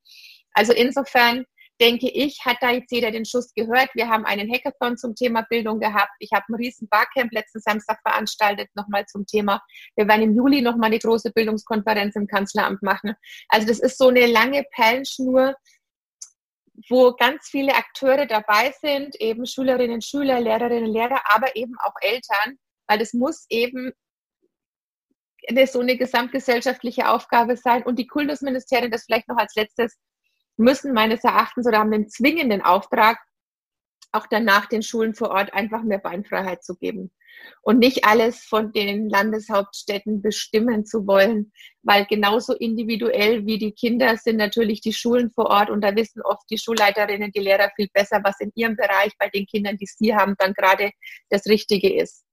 Also 0.52 0.74
insofern 0.74 1.46
denke 1.80 2.08
ich, 2.08 2.44
hat 2.44 2.58
da 2.60 2.70
jetzt 2.70 2.90
jeder 2.90 3.10
den 3.10 3.24
Schuss 3.24 3.52
gehört. 3.54 3.88
Wir 3.94 4.08
haben 4.08 4.24
einen 4.24 4.52
Hackathon 4.52 4.96
zum 4.96 5.14
Thema 5.14 5.42
Bildung 5.42 5.80
gehabt. 5.80 6.12
Ich 6.18 6.32
habe 6.32 6.44
ein 6.48 6.54
riesen 6.54 6.88
Barcamp 6.88 7.32
letzten 7.32 7.60
Samstag 7.60 8.00
veranstaltet, 8.02 8.68
nochmal 8.74 9.06
zum 9.06 9.26
Thema. 9.26 9.62
Wir 9.96 10.08
werden 10.08 10.22
im 10.22 10.34
Juli 10.34 10.62
nochmal 10.62 10.88
eine 10.88 10.98
große 10.98 11.30
Bildungskonferenz 11.32 12.16
im 12.16 12.26
Kanzleramt 12.26 12.82
machen. 12.82 13.14
Also 13.48 13.66
das 13.66 13.78
ist 13.78 13.98
so 13.98 14.08
eine 14.08 14.26
lange 14.26 14.64
Perlenschnur 14.72 15.54
wo 16.88 17.12
ganz 17.12 17.48
viele 17.48 17.74
Akteure 17.74 18.26
dabei 18.26 18.72
sind, 18.80 19.16
eben 19.20 19.46
Schülerinnen, 19.46 20.00
Schüler, 20.00 20.40
Lehrerinnen, 20.40 20.92
Lehrer, 20.92 21.20
aber 21.24 21.56
eben 21.56 21.74
auch 21.80 21.94
Eltern, 22.00 22.58
weil 22.86 23.00
es 23.00 23.12
muss 23.12 23.46
eben 23.48 23.92
eine, 25.48 25.66
so 25.66 25.80
eine 25.80 25.96
gesamtgesellschaftliche 25.96 27.08
Aufgabe 27.08 27.56
sein. 27.56 27.82
Und 27.82 27.98
die 27.98 28.06
Kultusministerien, 28.06 28.90
das 28.90 29.04
vielleicht 29.04 29.28
noch 29.28 29.38
als 29.38 29.54
letztes, 29.54 29.96
müssen 30.58 30.92
meines 30.92 31.24
Erachtens 31.24 31.66
oder 31.66 31.78
haben 31.78 31.90
den 31.90 32.08
zwingenden 32.08 32.62
Auftrag, 32.62 33.18
auch 34.12 34.26
danach 34.26 34.66
den 34.66 34.82
Schulen 34.82 35.14
vor 35.14 35.30
Ort 35.30 35.52
einfach 35.54 35.82
mehr 35.82 35.98
Beinfreiheit 35.98 36.64
zu 36.64 36.76
geben 36.76 37.10
und 37.62 37.78
nicht 37.78 38.04
alles 38.04 38.44
von 38.44 38.72
den 38.72 39.08
Landeshauptstädten 39.08 40.22
bestimmen 40.22 40.86
zu 40.86 41.06
wollen, 41.06 41.52
weil 41.82 42.06
genauso 42.06 42.54
individuell 42.54 43.46
wie 43.46 43.58
die 43.58 43.72
Kinder 43.72 44.16
sind 44.16 44.36
natürlich 44.36 44.80
die 44.80 44.92
Schulen 44.92 45.30
vor 45.30 45.46
Ort 45.46 45.70
und 45.70 45.82
da 45.82 45.94
wissen 45.94 46.22
oft 46.22 46.48
die 46.50 46.58
Schulleiterinnen, 46.58 47.32
die 47.32 47.40
Lehrer 47.40 47.70
viel 47.76 47.88
besser, 47.92 48.20
was 48.22 48.40
in 48.40 48.52
ihrem 48.54 48.76
Bereich 48.76 49.12
bei 49.18 49.28
den 49.28 49.46
Kindern, 49.46 49.76
die 49.76 49.86
sie 49.86 50.14
haben, 50.14 50.34
dann 50.38 50.54
gerade 50.54 50.90
das 51.30 51.46
Richtige 51.46 51.94
ist. 51.94 52.24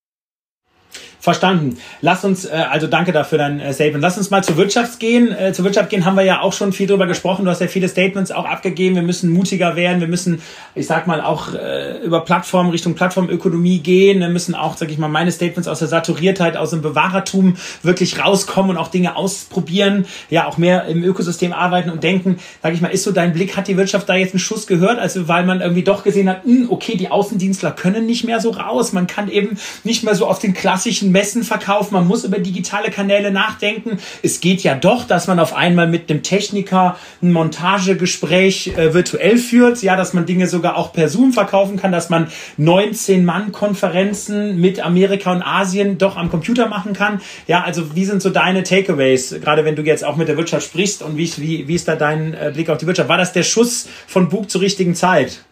Verstanden. 1.26 1.80
Lass 2.02 2.24
uns, 2.24 2.46
äh, 2.46 2.52
also 2.70 2.86
danke 2.86 3.12
dafür 3.12 3.40
dein 3.40 3.60
äh, 3.60 3.74
Statement. 3.74 4.04
Lass 4.04 4.16
uns 4.16 4.30
mal 4.30 4.44
zur 4.44 4.58
Wirtschaft 4.58 5.00
gehen. 5.00 5.36
Äh, 5.36 5.54
zur 5.54 5.66
Wirtschaft 5.66 5.90
gehen 5.90 6.06
haben 6.06 6.16
wir 6.16 6.24
ja 6.24 6.42
auch 6.42 6.54
schon 6.54 6.72
viel 6.72 6.86
drüber 6.86 7.08
gesprochen. 7.08 7.46
Du 7.46 7.50
hast 7.52 7.62
ja 7.62 7.68
viele 7.68 7.90
Statements 7.90 8.30
auch 8.30 8.46
abgegeben. 8.46 8.94
Wir 8.94 9.02
müssen 9.02 9.32
mutiger 9.32 9.76
werden. 9.76 10.02
Wir 10.02 10.08
müssen, 10.08 10.40
ich 10.76 10.86
sag 10.86 11.08
mal, 11.08 11.22
auch 11.22 11.56
äh, 11.56 11.98
über 12.04 12.24
Plattformen 12.24 12.70
Richtung 12.70 12.94
Plattformökonomie 12.94 13.80
gehen. 13.80 14.20
Wir 14.20 14.30
müssen 14.30 14.54
auch, 14.54 14.78
sag 14.78 14.92
ich 14.92 15.00
mal, 15.00 15.08
meine 15.08 15.32
Statements 15.32 15.68
aus 15.68 15.80
der 15.80 15.88
Saturiertheit, 15.88 16.58
aus 16.58 16.70
dem 16.70 16.84
Bewahrertum 16.84 17.58
wirklich 17.82 18.24
rauskommen 18.24 18.70
und 18.70 18.78
auch 18.78 18.90
Dinge 18.90 19.16
ausprobieren. 19.16 20.06
Ja, 20.30 20.46
auch 20.46 20.60
mehr 20.60 20.86
im 20.86 21.04
Ökosystem 21.04 21.54
arbeiten 21.54 21.90
und 21.90 22.04
denken. 22.04 22.38
Sag 22.62 22.76
ich 22.76 22.82
mal, 22.82 22.90
ist 22.90 23.04
so 23.04 23.12
dein 23.12 23.34
Blick, 23.34 23.58
hat 23.58 23.68
die 23.68 23.78
Wirtschaft 23.78 24.08
da 24.08 24.14
jetzt 24.14 24.36
einen 24.36 24.40
Schuss 24.40 24.68
gehört? 24.68 25.00
Also, 25.00 25.28
weil 25.28 25.44
man 25.44 25.62
irgendwie 25.62 25.84
doch 25.84 26.04
gesehen 26.04 26.30
hat, 26.30 26.46
mh, 26.46 26.54
hm, 26.54 26.68
okay, 26.70 26.96
die 26.98 27.10
Außendienstler 27.10 27.72
können 27.72 28.06
nicht 28.06 28.26
mehr 28.26 28.40
so 28.40 28.52
raus. 28.52 28.94
Man 28.94 29.08
kann 29.08 29.28
eben 29.28 29.58
nicht 29.84 30.04
mehr 30.04 30.14
so 30.14 30.28
auf 30.28 30.38
den 30.38 30.54
klassischen 30.54 30.85
Messen 31.12 31.44
verkaufen, 31.44 31.94
man 31.94 32.08
muss 32.08 32.24
über 32.24 32.40
digitale 32.40 32.92
Kanäle 32.92 33.32
nachdenken. 33.32 33.98
Es 34.22 34.40
geht 34.40 34.62
ja 34.62 34.76
doch, 34.76 35.06
dass 35.06 35.28
man 35.28 35.40
auf 35.40 35.54
einmal 35.54 35.88
mit 35.88 36.10
einem 36.10 36.24
Techniker 36.24 36.98
ein 37.22 37.32
Montagegespräch 37.32 38.78
äh, 38.78 38.94
virtuell 38.94 39.38
führt, 39.38 39.82
ja, 39.82 39.96
dass 39.96 40.14
man 40.14 40.26
Dinge 40.26 40.48
sogar 40.48 40.78
auch 40.78 40.94
per 40.94 41.10
Zoom 41.10 41.34
verkaufen 41.34 41.78
kann, 41.78 41.92
dass 41.92 42.10
man 42.10 42.28
19 42.58 43.26
Mann 43.26 43.52
Konferenzen 43.52 44.60
mit 44.60 44.80
Amerika 44.80 45.32
und 45.32 45.42
Asien 45.42 45.98
doch 45.98 46.18
am 46.18 46.30
Computer 46.30 46.68
machen 46.68 46.94
kann. 46.94 47.22
Ja, 47.48 47.64
also 47.64 47.96
wie 47.96 48.06
sind 48.06 48.22
so 48.22 48.30
deine 48.30 48.64
Takeaways, 48.64 49.36
gerade 49.42 49.66
wenn 49.66 49.76
du 49.76 49.82
jetzt 49.82 50.04
auch 50.04 50.16
mit 50.16 50.28
der 50.28 50.38
Wirtschaft 50.38 50.68
sprichst 50.68 51.02
und 51.02 51.18
wie, 51.18 51.32
wie, 51.38 51.68
wie 51.68 51.76
ist 51.76 51.88
da 51.88 51.96
dein 51.96 52.34
äh, 52.34 52.52
Blick 52.54 52.70
auf 52.70 52.78
die 52.78 52.88
Wirtschaft? 52.88 53.10
War 53.10 53.18
das 53.18 53.34
der 53.34 53.44
Schuss 53.44 53.88
von 54.08 54.30
Bug 54.30 54.50
zur 54.50 54.62
richtigen 54.62 54.96
Zeit? 54.96 55.44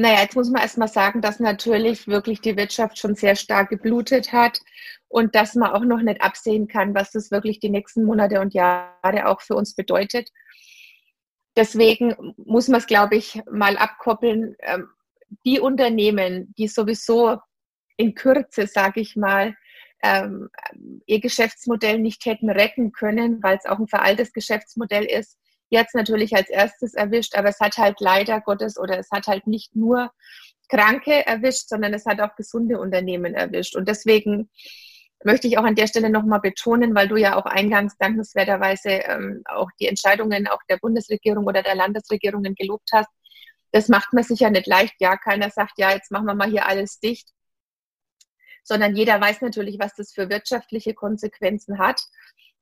Naja, 0.00 0.20
jetzt 0.20 0.36
muss 0.36 0.48
man 0.48 0.62
erstmal 0.62 0.86
sagen, 0.86 1.22
dass 1.22 1.40
natürlich 1.40 2.06
wirklich 2.06 2.40
die 2.40 2.56
Wirtschaft 2.56 2.98
schon 2.98 3.16
sehr 3.16 3.34
stark 3.34 3.68
geblutet 3.68 4.32
hat 4.32 4.60
und 5.08 5.34
dass 5.34 5.56
man 5.56 5.72
auch 5.72 5.82
noch 5.82 6.00
nicht 6.00 6.22
absehen 6.22 6.68
kann, 6.68 6.94
was 6.94 7.10
das 7.10 7.32
wirklich 7.32 7.58
die 7.58 7.68
nächsten 7.68 8.04
Monate 8.04 8.40
und 8.40 8.54
Jahre 8.54 9.26
auch 9.26 9.40
für 9.40 9.56
uns 9.56 9.74
bedeutet. 9.74 10.30
Deswegen 11.56 12.14
muss 12.36 12.68
man 12.68 12.78
es, 12.78 12.86
glaube 12.86 13.16
ich, 13.16 13.42
mal 13.50 13.76
abkoppeln. 13.76 14.54
Ähm, 14.60 14.86
die 15.44 15.58
Unternehmen, 15.58 16.54
die 16.56 16.68
sowieso 16.68 17.38
in 17.96 18.14
Kürze, 18.14 18.68
sage 18.68 19.00
ich 19.00 19.16
mal, 19.16 19.56
ähm, 20.04 20.48
ihr 21.06 21.18
Geschäftsmodell 21.18 21.98
nicht 21.98 22.24
hätten 22.24 22.50
retten 22.50 22.92
können, 22.92 23.42
weil 23.42 23.56
es 23.56 23.66
auch 23.66 23.80
ein 23.80 23.88
veraltetes 23.88 24.32
Geschäftsmodell 24.32 25.06
ist, 25.06 25.36
jetzt 25.70 25.94
natürlich 25.94 26.34
als 26.34 26.48
erstes 26.48 26.94
erwischt, 26.94 27.34
aber 27.34 27.48
es 27.48 27.60
hat 27.60 27.76
halt 27.78 28.00
leider 28.00 28.40
Gottes 28.40 28.78
oder 28.78 28.98
es 28.98 29.10
hat 29.10 29.26
halt 29.26 29.46
nicht 29.46 29.76
nur 29.76 30.10
Kranke 30.68 31.26
erwischt, 31.26 31.68
sondern 31.68 31.94
es 31.94 32.06
hat 32.06 32.20
auch 32.20 32.36
gesunde 32.36 32.78
Unternehmen 32.78 33.34
erwischt. 33.34 33.76
Und 33.76 33.88
deswegen 33.88 34.50
möchte 35.24 35.48
ich 35.48 35.58
auch 35.58 35.64
an 35.64 35.74
der 35.74 35.86
Stelle 35.86 36.10
nochmal 36.10 36.40
betonen, 36.40 36.94
weil 36.94 37.08
du 37.08 37.16
ja 37.16 37.36
auch 37.36 37.46
eingangs 37.46 37.96
dankenswerterweise 37.98 38.90
ähm, 38.90 39.42
auch 39.46 39.70
die 39.80 39.88
Entscheidungen 39.88 40.46
auch 40.46 40.62
der 40.68 40.76
Bundesregierung 40.76 41.46
oder 41.46 41.62
der 41.62 41.74
Landesregierungen 41.74 42.54
gelobt 42.54 42.90
hast. 42.92 43.08
Das 43.72 43.88
macht 43.88 44.12
man 44.12 44.24
sich 44.24 44.40
ja 44.40 44.50
nicht 44.50 44.66
leicht. 44.66 44.94
Ja, 44.98 45.16
keiner 45.16 45.50
sagt, 45.50 45.72
ja, 45.78 45.92
jetzt 45.92 46.10
machen 46.10 46.26
wir 46.26 46.34
mal 46.34 46.50
hier 46.50 46.66
alles 46.66 47.00
dicht, 47.00 47.30
sondern 48.62 48.94
jeder 48.94 49.20
weiß 49.20 49.40
natürlich, 49.40 49.78
was 49.78 49.94
das 49.94 50.12
für 50.12 50.30
wirtschaftliche 50.30 50.94
Konsequenzen 50.94 51.78
hat 51.78 52.00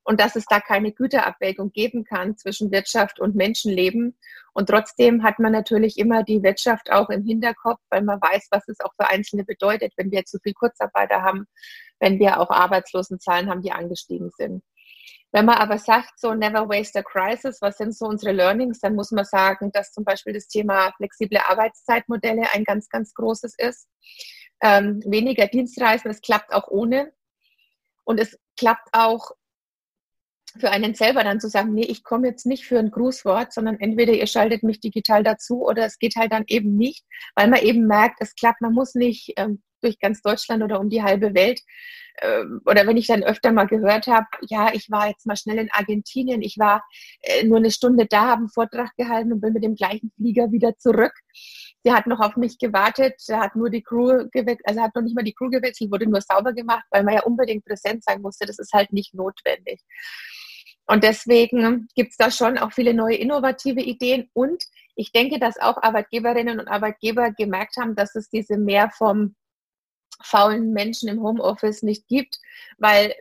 und 0.06 0.20
dass 0.20 0.36
es 0.36 0.46
da 0.46 0.60
keine 0.60 0.92
Güterabwägung 0.92 1.72
geben 1.72 2.04
kann 2.04 2.36
zwischen 2.36 2.70
Wirtschaft 2.70 3.18
und 3.18 3.34
Menschenleben. 3.34 4.16
Und 4.52 4.68
trotzdem 4.68 5.24
hat 5.24 5.40
man 5.40 5.50
natürlich 5.50 5.98
immer 5.98 6.22
die 6.22 6.44
Wirtschaft 6.44 6.92
auch 6.92 7.10
im 7.10 7.24
Hinterkopf, 7.24 7.80
weil 7.90 8.02
man 8.02 8.20
weiß, 8.20 8.46
was 8.52 8.68
es 8.68 8.78
auch 8.80 8.94
für 8.94 9.08
Einzelne 9.08 9.42
bedeutet, 9.42 9.92
wenn 9.96 10.12
wir 10.12 10.24
zu 10.24 10.38
viel 10.38 10.54
Kurzarbeiter 10.54 11.22
haben, 11.22 11.48
wenn 11.98 12.20
wir 12.20 12.38
auch 12.38 12.50
Arbeitslosenzahlen 12.50 13.50
haben, 13.50 13.62
die 13.62 13.72
angestiegen 13.72 14.30
sind. 14.36 14.62
Wenn 15.32 15.44
man 15.44 15.56
aber 15.56 15.76
sagt, 15.76 16.20
so 16.20 16.34
never 16.34 16.68
waste 16.68 17.00
a 17.00 17.02
crisis, 17.02 17.60
was 17.60 17.76
sind 17.76 17.92
so 17.92 18.06
unsere 18.06 18.30
Learnings, 18.30 18.78
dann 18.78 18.94
muss 18.94 19.10
man 19.10 19.24
sagen, 19.24 19.72
dass 19.72 19.92
zum 19.92 20.04
Beispiel 20.04 20.34
das 20.34 20.46
Thema 20.46 20.92
flexible 20.98 21.40
Arbeitszeitmodelle 21.48 22.44
ein 22.52 22.62
ganz, 22.62 22.88
ganz 22.88 23.12
großes 23.12 23.56
ist. 23.58 23.88
Ähm, 24.62 25.02
weniger 25.04 25.48
Dienstreisen, 25.48 26.12
es 26.12 26.20
klappt 26.20 26.52
auch 26.52 26.68
ohne. 26.68 27.12
Und 28.04 28.20
es 28.20 28.38
klappt 28.56 28.88
auch 28.92 29.32
für 30.58 30.70
einen 30.70 30.94
selber 30.94 31.24
dann 31.24 31.40
zu 31.40 31.48
sagen, 31.48 31.72
nee, 31.74 31.86
ich 31.86 32.04
komme 32.04 32.28
jetzt 32.28 32.46
nicht 32.46 32.66
für 32.66 32.78
ein 32.78 32.90
Grußwort, 32.90 33.52
sondern 33.52 33.78
entweder 33.80 34.12
ihr 34.12 34.26
schaltet 34.26 34.62
mich 34.62 34.80
digital 34.80 35.22
dazu 35.22 35.62
oder 35.62 35.84
es 35.84 35.98
geht 35.98 36.16
halt 36.16 36.32
dann 36.32 36.44
eben 36.46 36.76
nicht, 36.76 37.04
weil 37.34 37.48
man 37.48 37.60
eben 37.60 37.86
merkt, 37.86 38.18
es 38.20 38.34
klappt, 38.34 38.60
man 38.60 38.72
muss 38.72 38.94
nicht 38.94 39.32
ähm, 39.36 39.62
durch 39.82 39.98
ganz 39.98 40.22
Deutschland 40.22 40.62
oder 40.62 40.80
um 40.80 40.88
die 40.88 41.02
halbe 41.02 41.34
Welt. 41.34 41.60
Ähm, 42.22 42.60
oder 42.64 42.86
wenn 42.86 42.96
ich 42.96 43.06
dann 43.06 43.22
öfter 43.22 43.52
mal 43.52 43.66
gehört 43.66 44.06
habe, 44.06 44.26
ja, 44.48 44.72
ich 44.72 44.90
war 44.90 45.08
jetzt 45.08 45.26
mal 45.26 45.36
schnell 45.36 45.58
in 45.58 45.70
Argentinien, 45.70 46.42
ich 46.42 46.56
war 46.58 46.82
äh, 47.20 47.44
nur 47.44 47.58
eine 47.58 47.70
Stunde 47.70 48.06
da, 48.06 48.22
habe 48.22 48.40
einen 48.40 48.48
Vortrag 48.48 48.90
gehalten 48.96 49.32
und 49.32 49.40
bin 49.40 49.52
mit 49.52 49.64
dem 49.64 49.74
gleichen 49.74 50.10
Flieger 50.16 50.50
wieder 50.50 50.76
zurück. 50.78 51.12
Der 51.84 51.94
hat 51.94 52.06
noch 52.06 52.20
auf 52.20 52.36
mich 52.36 52.58
gewartet, 52.58 53.14
der 53.28 53.40
hat 53.40 53.54
nur 53.54 53.70
die 53.70 53.82
Crew 53.82 54.24
gewechselt, 54.32 54.60
also 54.64 54.80
hat 54.80 54.94
noch 54.94 55.02
nicht 55.02 55.14
mal 55.14 55.24
die 55.24 55.34
Crew 55.34 55.50
gewechselt, 55.50 55.92
wurde 55.92 56.06
nur 56.06 56.20
sauber 56.20 56.52
gemacht, 56.52 56.84
weil 56.90 57.04
man 57.04 57.14
ja 57.14 57.22
unbedingt 57.22 57.64
präsent 57.64 58.02
sein 58.02 58.22
musste. 58.22 58.46
Das 58.46 58.58
ist 58.58 58.72
halt 58.72 58.92
nicht 58.92 59.14
notwendig. 59.14 59.82
Und 60.86 61.02
deswegen 61.02 61.88
gibt 61.94 62.12
es 62.12 62.16
da 62.16 62.30
schon 62.30 62.58
auch 62.58 62.72
viele 62.72 62.94
neue 62.94 63.16
innovative 63.16 63.80
Ideen. 63.80 64.30
Und 64.32 64.64
ich 64.94 65.12
denke, 65.12 65.38
dass 65.38 65.58
auch 65.58 65.82
Arbeitgeberinnen 65.82 66.60
und 66.60 66.68
Arbeitgeber 66.68 67.32
gemerkt 67.32 67.76
haben, 67.76 67.96
dass 67.96 68.14
es 68.14 68.28
diese 68.28 68.56
mehr 68.56 68.90
vom 68.90 69.34
faulen 70.22 70.72
Menschen 70.72 71.08
im 71.08 71.22
Homeoffice 71.22 71.82
nicht 71.82 72.06
gibt, 72.08 72.38
weil 72.78 73.14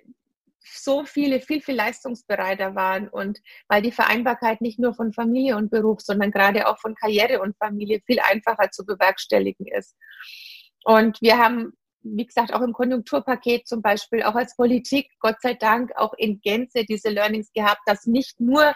so 0.63 1.05
viele 1.05 1.39
viel, 1.39 1.61
viel 1.61 1.75
leistungsbereiter 1.75 2.75
waren 2.75 3.07
und 3.07 3.39
weil 3.67 3.81
die 3.81 3.91
Vereinbarkeit 3.91 4.61
nicht 4.61 4.79
nur 4.79 4.93
von 4.93 5.13
Familie 5.13 5.57
und 5.57 5.69
Beruf, 5.69 6.01
sondern 6.01 6.31
gerade 6.31 6.67
auch 6.67 6.79
von 6.79 6.95
Karriere 6.95 7.41
und 7.41 7.57
Familie 7.57 8.01
viel 8.05 8.19
einfacher 8.19 8.71
zu 8.71 8.85
bewerkstelligen 8.85 9.67
ist. 9.67 9.95
Und 10.83 11.21
wir 11.21 11.37
haben 11.37 11.73
wie 12.05 12.25
gesagt, 12.25 12.53
auch 12.53 12.61
im 12.61 12.73
Konjunkturpaket 12.73 13.67
zum 13.67 13.81
Beispiel, 13.81 14.23
auch 14.23 14.35
als 14.35 14.55
Politik, 14.55 15.09
Gott 15.19 15.37
sei 15.41 15.55
Dank, 15.55 15.91
auch 15.95 16.13
in 16.13 16.39
Gänze 16.41 16.85
diese 16.85 17.09
Learnings 17.09 17.51
gehabt, 17.53 17.81
dass 17.85 18.05
nicht 18.05 18.39
nur 18.39 18.73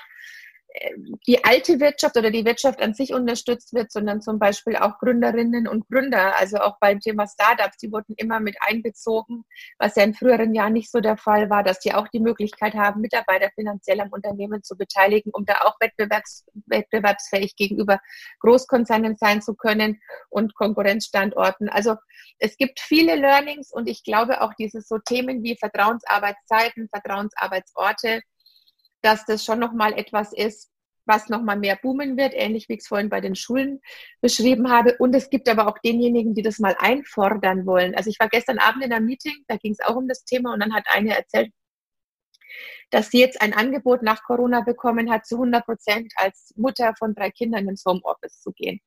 die 1.28 1.44
alte 1.44 1.80
Wirtschaft 1.80 2.16
oder 2.16 2.30
die 2.30 2.46
Wirtschaft 2.46 2.82
an 2.82 2.94
sich 2.94 3.14
unterstützt 3.14 3.74
wird, 3.74 3.92
sondern 3.92 4.22
zum 4.22 4.38
Beispiel 4.38 4.76
auch 4.76 5.00
Gründerinnen 5.00 5.68
und 5.68 5.88
Gründer. 5.88 6.38
Also 6.38 6.58
auch 6.58 6.78
beim 6.80 7.00
Thema 7.00 7.28
Startups, 7.28 7.78
die 7.78 7.92
wurden 7.92 8.14
immer 8.18 8.40
mit 8.40 8.56
einbezogen, 8.62 9.46
was 9.80 9.96
ja 9.96 10.04
in 10.04 10.14
früheren 10.14 10.54
Jahren 10.54 10.74
nicht 10.74 10.92
so 10.92 11.00
der 11.00 11.18
Fall 11.18 11.50
war, 11.50 11.64
dass 11.64 11.80
die 11.80 11.94
auch 11.94 12.08
die 12.10 12.20
Möglichkeit 12.20 12.76
haben, 12.76 13.02
Mitarbeiter 13.02 13.50
finanziell 13.56 14.00
am 14.00 14.10
Unternehmen 14.10 14.64
zu 14.64 14.78
beteiligen, 14.78 15.32
um 15.34 15.46
da 15.46 15.62
auch 15.62 15.76
wettbewerbs 15.80 16.46
wettbewerbsfähig 16.68 17.56
gegenüber 17.56 18.00
Großkonzernen 18.42 19.18
sein 19.18 19.42
zu 19.42 19.56
können 19.56 20.00
und 20.30 20.54
Konkurrenzstandorten. 20.54 21.70
Also 21.70 21.96
es 22.38 22.58
gibt 22.58 22.80
viele 22.80 23.16
Learnings 23.16 23.72
und 23.72 23.90
ich 23.90 24.04
glaube 24.04 24.42
auch 24.42 24.54
diese 24.54 24.82
so 24.82 25.00
Themen 25.00 25.44
wie 25.44 25.58
Vertrauensarbeitszeiten, 25.58 26.90
Vertrauensarbeitsorte, 26.90 28.22
dass 29.02 29.26
das 29.26 29.44
schon 29.44 29.60
nochmal 29.60 29.94
etwas 29.94 30.34
ist, 30.34 30.72
was 31.06 31.28
nochmal 31.28 31.58
mehr 31.58 31.78
boomen 31.82 32.18
wird, 32.18 32.34
ähnlich 32.36 32.70
wie 32.70 32.74
ich 32.74 32.82
es 32.82 32.88
vorhin 32.88 33.10
bei 33.10 33.20
den 33.20 33.36
Schulen 33.36 33.82
beschrieben 34.22 34.72
habe. 34.72 34.96
Und 35.00 35.16
es 35.16 35.30
gibt 35.30 35.50
aber 35.50 35.68
auch 35.68 35.80
denjenigen, 35.80 36.36
die 36.36 36.44
das 36.44 36.60
mal 36.60 36.76
einfordern 36.80 37.66
wollen. 37.66 37.96
Also 37.96 38.10
ich 38.10 38.20
war 38.20 38.30
gestern 38.30 38.60
Abend 38.60 38.86
in 38.86 38.94
einem 38.94 39.08
Meeting, 39.08 39.44
da 39.48 39.58
ging 39.58 39.72
es 39.72 39.82
auch 39.82 39.96
um 39.96 40.08
das 40.08 40.24
Thema 40.24 40.54
und 40.54 40.60
dann 40.62 40.74
hat 40.74 40.86
eine 40.94 41.18
erzählt, 41.18 41.52
dass 42.92 43.10
sie 43.10 43.20
jetzt 43.20 43.42
ein 43.42 43.54
Angebot 43.54 44.02
nach 44.02 44.24
Corona 44.24 44.62
bekommen 44.62 45.12
hat, 45.12 45.26
zu 45.26 45.36
100 45.36 45.66
Prozent 45.66 46.14
als 46.16 46.54
Mutter 46.56 46.94
von 46.98 47.14
drei 47.14 47.32
Kindern 47.32 47.68
ins 47.68 47.86
Homeoffice 47.86 48.42
zu 48.42 48.52
gehen. 48.52 48.80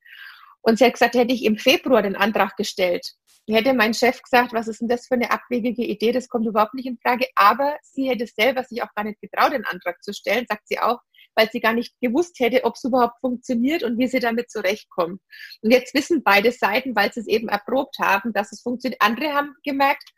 Und 0.62 0.79
sie 0.79 0.85
hat 0.85 0.94
gesagt, 0.94 1.14
hätte 1.14 1.35
ich 1.35 1.44
im 1.44 1.59
Februar 1.59 2.03
den 2.03 2.16
Antrag 2.16 2.57
gestellt, 2.57 3.14
hätte 3.48 3.75
mein 3.75 3.94
Chef 3.94 4.22
gesagt, 4.22 4.53
was 4.53 4.68
ist 4.68 4.81
denn 4.81 4.88
das 4.88 5.07
für 5.07 5.14
eine 5.14 5.31
abwegige 5.31 5.85
Idee, 5.85 6.12
das 6.12 6.29
kommt 6.29 6.46
überhaupt 6.46 6.75
nicht 6.75 6.87
in 6.87 6.98
Frage. 6.98 7.27
Aber 7.35 7.77
sie 7.83 8.09
hätte 8.09 8.27
selber 8.27 8.64
sich 8.64 8.83
auch 8.83 8.94
gar 8.94 9.05
nicht 9.05 9.20
getraut, 9.20 9.53
den 9.53 9.64
Antrag 9.64 10.03
zu 10.03 10.12
stellen, 10.12 10.46
sagt 10.48 10.68
sie 10.68 10.79
auch, 10.79 11.01
weil 11.35 11.51
sie 11.51 11.61
gar 11.61 11.72
nicht 11.72 11.94
gewusst 12.01 12.38
hätte, 12.40 12.64
ob 12.64 12.77
es 12.77 12.85
überhaupt 12.85 13.20
funktioniert 13.20 13.83
und 13.83 13.98
wie 13.98 14.07
sie 14.07 14.20
damit 14.20 14.51
zurechtkommt. 14.51 15.20
Und 15.62 15.70
jetzt 15.70 15.94
wissen 15.94 16.22
beide 16.22 16.53
Seiten, 16.53 16.94
weil 16.94 17.12
sie 17.12 17.20
es 17.20 17.27
eben 17.27 17.48
erprobt 17.48 17.98
haben, 17.98 18.33
dass 18.33 18.53
es 18.53 18.62
funktioniert. 18.62 19.01
Andere 19.03 19.33
haben 19.33 19.55
gemerkt, 19.64 20.12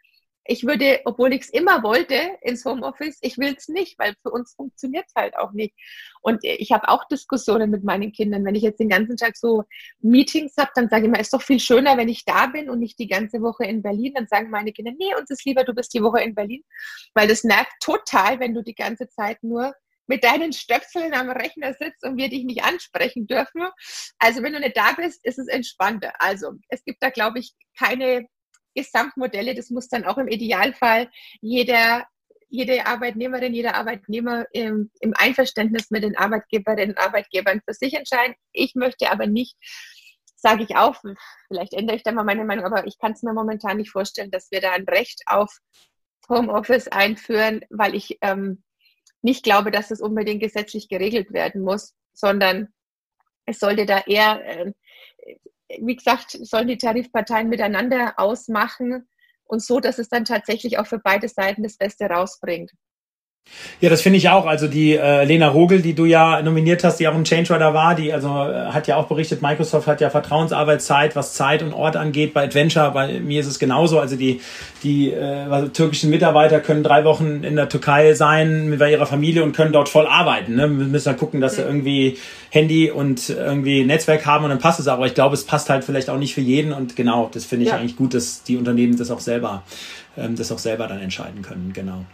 ich 0.46 0.66
würde, 0.66 1.00
obwohl 1.04 1.32
ich 1.32 1.42
es 1.42 1.50
immer 1.50 1.82
wollte, 1.82 2.14
ins 2.42 2.64
Homeoffice, 2.64 3.18
ich 3.22 3.38
will 3.38 3.54
es 3.56 3.68
nicht, 3.68 3.98
weil 3.98 4.14
für 4.22 4.30
uns 4.30 4.54
funktioniert 4.54 5.06
es 5.08 5.14
halt 5.14 5.36
auch 5.36 5.52
nicht. 5.52 5.74
Und 6.20 6.44
ich 6.44 6.70
habe 6.72 6.88
auch 6.88 7.04
Diskussionen 7.08 7.70
mit 7.70 7.84
meinen 7.84 8.12
Kindern. 8.12 8.44
Wenn 8.44 8.54
ich 8.54 8.62
jetzt 8.62 8.80
den 8.80 8.90
ganzen 8.90 9.16
Tag 9.16 9.36
so 9.36 9.64
Meetings 10.00 10.54
habe, 10.58 10.70
dann 10.74 10.88
sage 10.88 11.02
ich 11.02 11.08
immer, 11.08 11.20
ist 11.20 11.32
doch 11.32 11.42
viel 11.42 11.60
schöner, 11.60 11.96
wenn 11.96 12.08
ich 12.08 12.24
da 12.24 12.46
bin 12.46 12.68
und 12.68 12.80
nicht 12.80 12.98
die 12.98 13.08
ganze 13.08 13.40
Woche 13.40 13.64
in 13.64 13.82
Berlin. 13.82 14.12
Dann 14.14 14.26
sagen 14.26 14.50
meine 14.50 14.72
Kinder, 14.72 14.92
nee, 14.98 15.14
uns 15.18 15.30
ist 15.30 15.44
lieber, 15.44 15.64
du 15.64 15.74
bist 15.74 15.94
die 15.94 16.02
Woche 16.02 16.20
in 16.20 16.34
Berlin, 16.34 16.62
weil 17.14 17.28
das 17.28 17.44
nervt 17.44 17.72
total, 17.80 18.38
wenn 18.40 18.54
du 18.54 18.62
die 18.62 18.74
ganze 18.74 19.08
Zeit 19.08 19.42
nur 19.42 19.74
mit 20.06 20.24
deinen 20.24 20.52
Stöpseln 20.52 21.14
am 21.14 21.30
Rechner 21.30 21.74
sitzt 21.74 22.04
und 22.04 22.16
wir 22.16 22.28
dich 22.28 22.44
nicht 22.44 22.62
ansprechen 22.62 23.26
dürfen. 23.26 23.62
Also 24.18 24.42
wenn 24.42 24.52
du 24.52 24.60
nicht 24.60 24.76
da 24.76 24.92
bist, 24.92 25.24
ist 25.24 25.38
es 25.38 25.48
entspannter. 25.48 26.12
Also 26.18 26.52
es 26.68 26.84
gibt 26.84 27.02
da, 27.02 27.10
glaube 27.10 27.38
ich, 27.38 27.54
keine 27.78 28.26
Gesamtmodelle. 28.74 29.54
Das 29.54 29.70
muss 29.70 29.88
dann 29.88 30.04
auch 30.04 30.18
im 30.18 30.28
Idealfall 30.28 31.10
jeder, 31.40 32.06
jede 32.48 32.86
Arbeitnehmerin, 32.86 33.54
jeder 33.54 33.74
Arbeitnehmer 33.74 34.46
im, 34.52 34.90
im 35.00 35.14
Einverständnis 35.16 35.90
mit 35.90 36.04
den 36.04 36.16
Arbeitgeberinnen 36.16 36.96
und 36.96 36.98
Arbeitgebern 36.98 37.60
für 37.66 37.74
sich 37.74 37.94
entscheiden. 37.94 38.34
Ich 38.52 38.74
möchte 38.74 39.10
aber 39.10 39.26
nicht, 39.26 39.56
sage 40.36 40.62
ich 40.62 40.76
auch, 40.76 41.02
vielleicht 41.48 41.72
ändere 41.74 41.96
ich 41.96 42.02
da 42.02 42.12
mal 42.12 42.24
meine 42.24 42.44
Meinung, 42.44 42.66
aber 42.66 42.86
ich 42.86 42.98
kann 42.98 43.12
es 43.12 43.22
mir 43.22 43.32
momentan 43.32 43.78
nicht 43.78 43.90
vorstellen, 43.90 44.30
dass 44.30 44.50
wir 44.50 44.60
da 44.60 44.72
ein 44.72 44.84
Recht 44.84 45.22
auf 45.26 45.58
Homeoffice 46.28 46.88
einführen, 46.88 47.64
weil 47.70 47.94
ich 47.94 48.18
ähm, 48.20 48.62
nicht 49.22 49.42
glaube, 49.42 49.70
dass 49.70 49.90
es 49.90 50.00
unbedingt 50.00 50.42
gesetzlich 50.42 50.88
geregelt 50.88 51.32
werden 51.32 51.62
muss, 51.62 51.94
sondern 52.12 52.68
es 53.46 53.58
sollte 53.58 53.86
da 53.86 54.00
eher 54.00 54.44
äh, 54.44 54.72
wie 55.80 55.96
gesagt, 55.96 56.30
sollen 56.30 56.68
die 56.68 56.78
Tarifparteien 56.78 57.48
miteinander 57.48 58.14
ausmachen 58.16 59.08
und 59.44 59.62
so, 59.62 59.80
dass 59.80 59.98
es 59.98 60.08
dann 60.08 60.24
tatsächlich 60.24 60.78
auch 60.78 60.86
für 60.86 60.98
beide 60.98 61.28
Seiten 61.28 61.62
das 61.62 61.76
Beste 61.76 62.06
rausbringt. 62.06 62.72
Ja, 63.80 63.90
das 63.90 64.02
finde 64.02 64.18
ich 64.18 64.28
auch. 64.28 64.46
Also 64.46 64.66
die 64.66 64.96
äh, 64.96 65.24
Lena 65.24 65.48
Rogel, 65.48 65.82
die 65.82 65.94
du 65.94 66.04
ja 66.04 66.40
nominiert 66.42 66.84
hast, 66.84 66.98
die 67.00 67.08
auch 67.08 67.14
ein 67.14 67.24
Change 67.24 67.54
Rider 67.54 67.74
war, 67.74 67.94
die 67.94 68.12
also 68.12 68.28
äh, 68.28 68.68
hat 68.72 68.86
ja 68.86 68.96
auch 68.96 69.08
berichtet, 69.08 69.42
Microsoft 69.42 69.86
hat 69.86 70.00
ja 70.00 70.10
Vertrauensarbeitszeit, 70.10 71.16
was 71.16 71.34
Zeit 71.34 71.62
und 71.62 71.72
Ort 71.72 71.96
angeht. 71.96 72.34
Bei 72.34 72.44
Adventure, 72.44 72.90
bei 72.92 73.20
mir 73.20 73.40
ist 73.40 73.46
es 73.46 73.58
genauso. 73.58 74.00
Also 74.00 74.16
die 74.16 74.40
die 74.82 75.10
äh, 75.10 75.68
türkischen 75.68 76.10
Mitarbeiter 76.10 76.60
können 76.60 76.82
drei 76.82 77.04
Wochen 77.04 77.44
in 77.44 77.56
der 77.56 77.68
Türkei 77.68 78.14
sein 78.14 78.76
bei 78.78 78.90
ihrer 78.90 79.06
Familie 79.06 79.42
und 79.42 79.54
können 79.54 79.72
dort 79.72 79.88
voll 79.88 80.06
arbeiten. 80.06 80.54
Ne? 80.54 80.62
Wir 80.62 80.86
müssen 80.86 81.08
ja 81.08 81.14
gucken, 81.14 81.40
dass 81.40 81.56
sie 81.56 81.62
irgendwie 81.62 82.18
Handy 82.50 82.90
und 82.90 83.28
irgendwie 83.28 83.84
Netzwerk 83.84 84.24
haben 84.24 84.44
und 84.44 84.50
dann 84.50 84.60
passt 84.60 84.80
es 84.80 84.88
auch. 84.88 84.94
Aber 84.94 85.06
ich 85.06 85.14
glaube, 85.14 85.34
es 85.34 85.44
passt 85.44 85.68
halt 85.68 85.84
vielleicht 85.84 86.10
auch 86.10 86.18
nicht 86.18 86.34
für 86.34 86.40
jeden 86.40 86.72
und 86.72 86.96
genau, 86.96 87.28
das 87.32 87.44
finde 87.44 87.64
ich 87.64 87.70
ja. 87.70 87.76
eigentlich 87.76 87.96
gut, 87.96 88.14
dass 88.14 88.44
die 88.44 88.56
Unternehmen 88.56 88.96
das 88.96 89.10
auch 89.10 89.20
selber 89.20 89.62
ähm, 90.16 90.36
das 90.36 90.52
auch 90.52 90.58
selber 90.58 90.86
dann 90.86 91.00
entscheiden 91.00 91.42
können. 91.42 91.72
Genau 91.74 92.04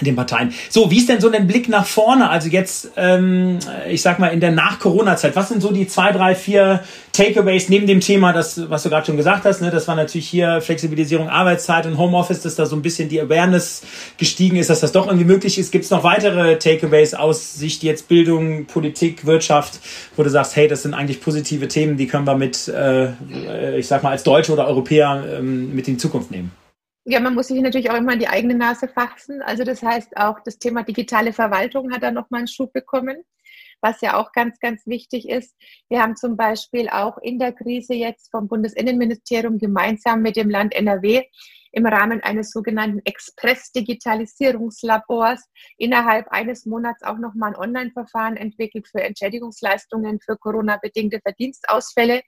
den 0.00 0.16
Parteien. 0.16 0.52
So, 0.70 0.90
wie 0.90 0.98
ist 0.98 1.08
denn 1.08 1.20
so 1.20 1.30
ein 1.30 1.46
Blick 1.46 1.68
nach 1.68 1.86
vorne? 1.86 2.30
Also 2.30 2.48
jetzt, 2.48 2.92
ähm, 2.96 3.58
ich 3.88 4.02
sag 4.02 4.18
mal, 4.18 4.28
in 4.28 4.40
der 4.40 4.50
Nach-Corona-Zeit, 4.50 5.36
was 5.36 5.48
sind 5.48 5.60
so 5.60 5.70
die 5.70 5.86
zwei, 5.86 6.12
drei, 6.12 6.34
vier 6.34 6.80
Takeaways 7.12 7.68
neben 7.68 7.86
dem 7.86 8.00
Thema, 8.00 8.32
das, 8.32 8.70
was 8.70 8.82
du 8.82 8.88
gerade 8.88 9.06
schon 9.06 9.16
gesagt 9.16 9.44
hast, 9.44 9.60
ne, 9.60 9.70
das 9.70 9.86
war 9.86 9.94
natürlich 9.94 10.28
hier 10.28 10.60
Flexibilisierung 10.62 11.28
Arbeitszeit 11.28 11.86
und 11.86 11.98
Homeoffice, 11.98 12.40
dass 12.40 12.54
da 12.54 12.64
so 12.64 12.74
ein 12.74 12.82
bisschen 12.82 13.08
die 13.08 13.20
Awareness 13.20 13.82
gestiegen 14.16 14.56
ist, 14.56 14.70
dass 14.70 14.80
das 14.80 14.92
doch 14.92 15.06
irgendwie 15.06 15.26
möglich 15.26 15.58
ist. 15.58 15.70
Gibt 15.70 15.84
es 15.84 15.90
noch 15.90 16.04
weitere 16.04 16.58
Takeaways 16.58 17.14
aus 17.14 17.54
Sicht 17.54 17.82
jetzt 17.82 18.08
Bildung, 18.08 18.64
Politik, 18.64 19.26
Wirtschaft, 19.26 19.80
wo 20.16 20.22
du 20.22 20.30
sagst, 20.30 20.56
hey, 20.56 20.68
das 20.68 20.82
sind 20.82 20.94
eigentlich 20.94 21.20
positive 21.20 21.68
Themen, 21.68 21.96
die 21.96 22.06
können 22.06 22.26
wir 22.26 22.36
mit, 22.36 22.68
äh, 22.68 23.76
ich 23.76 23.86
sag 23.86 24.02
mal, 24.02 24.10
als 24.10 24.22
Deutsche 24.22 24.52
oder 24.52 24.66
Europäer 24.66 25.24
ähm, 25.38 25.74
mit 25.74 25.86
in 25.88 25.94
die 25.94 25.98
Zukunft 25.98 26.30
nehmen? 26.30 26.61
Ja, 27.04 27.18
man 27.18 27.34
muss 27.34 27.48
sich 27.48 27.60
natürlich 27.60 27.90
auch 27.90 27.96
immer 27.96 28.12
in 28.12 28.20
die 28.20 28.28
eigene 28.28 28.54
Nase 28.54 28.86
fassen. 28.86 29.42
Also 29.42 29.64
das 29.64 29.82
heißt 29.82 30.16
auch 30.16 30.38
das 30.44 30.58
Thema 30.58 30.84
digitale 30.84 31.32
Verwaltung 31.32 31.92
hat 31.92 32.04
da 32.04 32.12
nochmal 32.12 32.40
einen 32.40 32.48
Schub 32.48 32.72
bekommen, 32.72 33.24
was 33.80 34.00
ja 34.02 34.16
auch 34.16 34.30
ganz, 34.30 34.60
ganz 34.60 34.86
wichtig 34.86 35.28
ist. 35.28 35.56
Wir 35.88 36.00
haben 36.00 36.14
zum 36.14 36.36
Beispiel 36.36 36.88
auch 36.88 37.18
in 37.18 37.40
der 37.40 37.52
Krise 37.52 37.94
jetzt 37.94 38.30
vom 38.30 38.46
Bundesinnenministerium 38.46 39.58
gemeinsam 39.58 40.22
mit 40.22 40.36
dem 40.36 40.48
Land 40.48 40.74
NRW 40.74 41.24
im 41.72 41.86
Rahmen 41.86 42.22
eines 42.22 42.52
sogenannten 42.52 43.00
Express-Digitalisierungslabors 43.04 45.42
innerhalb 45.78 46.28
eines 46.28 46.66
Monats 46.66 47.02
auch 47.02 47.18
nochmal 47.18 47.50
ein 47.50 47.56
Online-Verfahren 47.56 48.36
entwickelt 48.36 48.86
für 48.86 49.02
Entschädigungsleistungen 49.02 50.20
für 50.20 50.36
Corona-bedingte 50.36 51.18
Verdienstausfälle. 51.20 52.22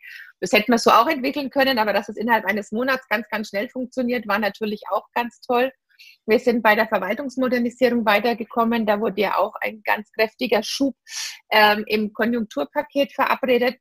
Das 0.44 0.52
hätten 0.52 0.72
wir 0.72 0.78
so 0.78 0.90
auch 0.90 1.08
entwickeln 1.08 1.48
können, 1.48 1.78
aber 1.78 1.94
dass 1.94 2.10
es 2.10 2.18
innerhalb 2.18 2.44
eines 2.44 2.70
Monats 2.70 3.08
ganz, 3.08 3.26
ganz 3.30 3.48
schnell 3.48 3.70
funktioniert, 3.70 4.28
war 4.28 4.38
natürlich 4.38 4.82
auch 4.90 5.06
ganz 5.14 5.40
toll. 5.40 5.72
Wir 6.26 6.38
sind 6.38 6.62
bei 6.62 6.74
der 6.74 6.86
Verwaltungsmodernisierung 6.86 8.04
weitergekommen. 8.04 8.84
Da 8.84 9.00
wurde 9.00 9.22
ja 9.22 9.38
auch 9.38 9.54
ein 9.62 9.82
ganz 9.84 10.12
kräftiger 10.12 10.62
Schub 10.62 10.96
ähm, 11.50 11.84
im 11.86 12.12
Konjunkturpaket 12.12 13.12
verabredet 13.12 13.78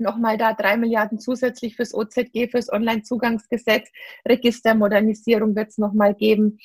nochmal 0.00 0.38
da 0.38 0.54
drei 0.54 0.76
Milliarden 0.76 1.20
zusätzlich 1.20 1.76
fürs 1.76 1.94
OZG, 1.94 2.48
fürs 2.50 2.72
Onlinezugangsgesetz, 2.72 3.88
Registermodernisierung 4.26 5.54
wird 5.54 5.68
es 5.68 5.78
nochmal 5.78 6.14
geben. 6.14 6.58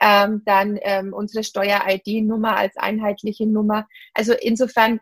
Ähm, 0.00 0.42
dann 0.44 0.78
ähm, 0.82 1.12
unsere 1.12 1.42
Steuer-ID-Nummer 1.42 2.56
als 2.56 2.76
einheitliche 2.76 3.46
Nummer. 3.46 3.88
Also 4.14 4.34
insofern 4.34 5.00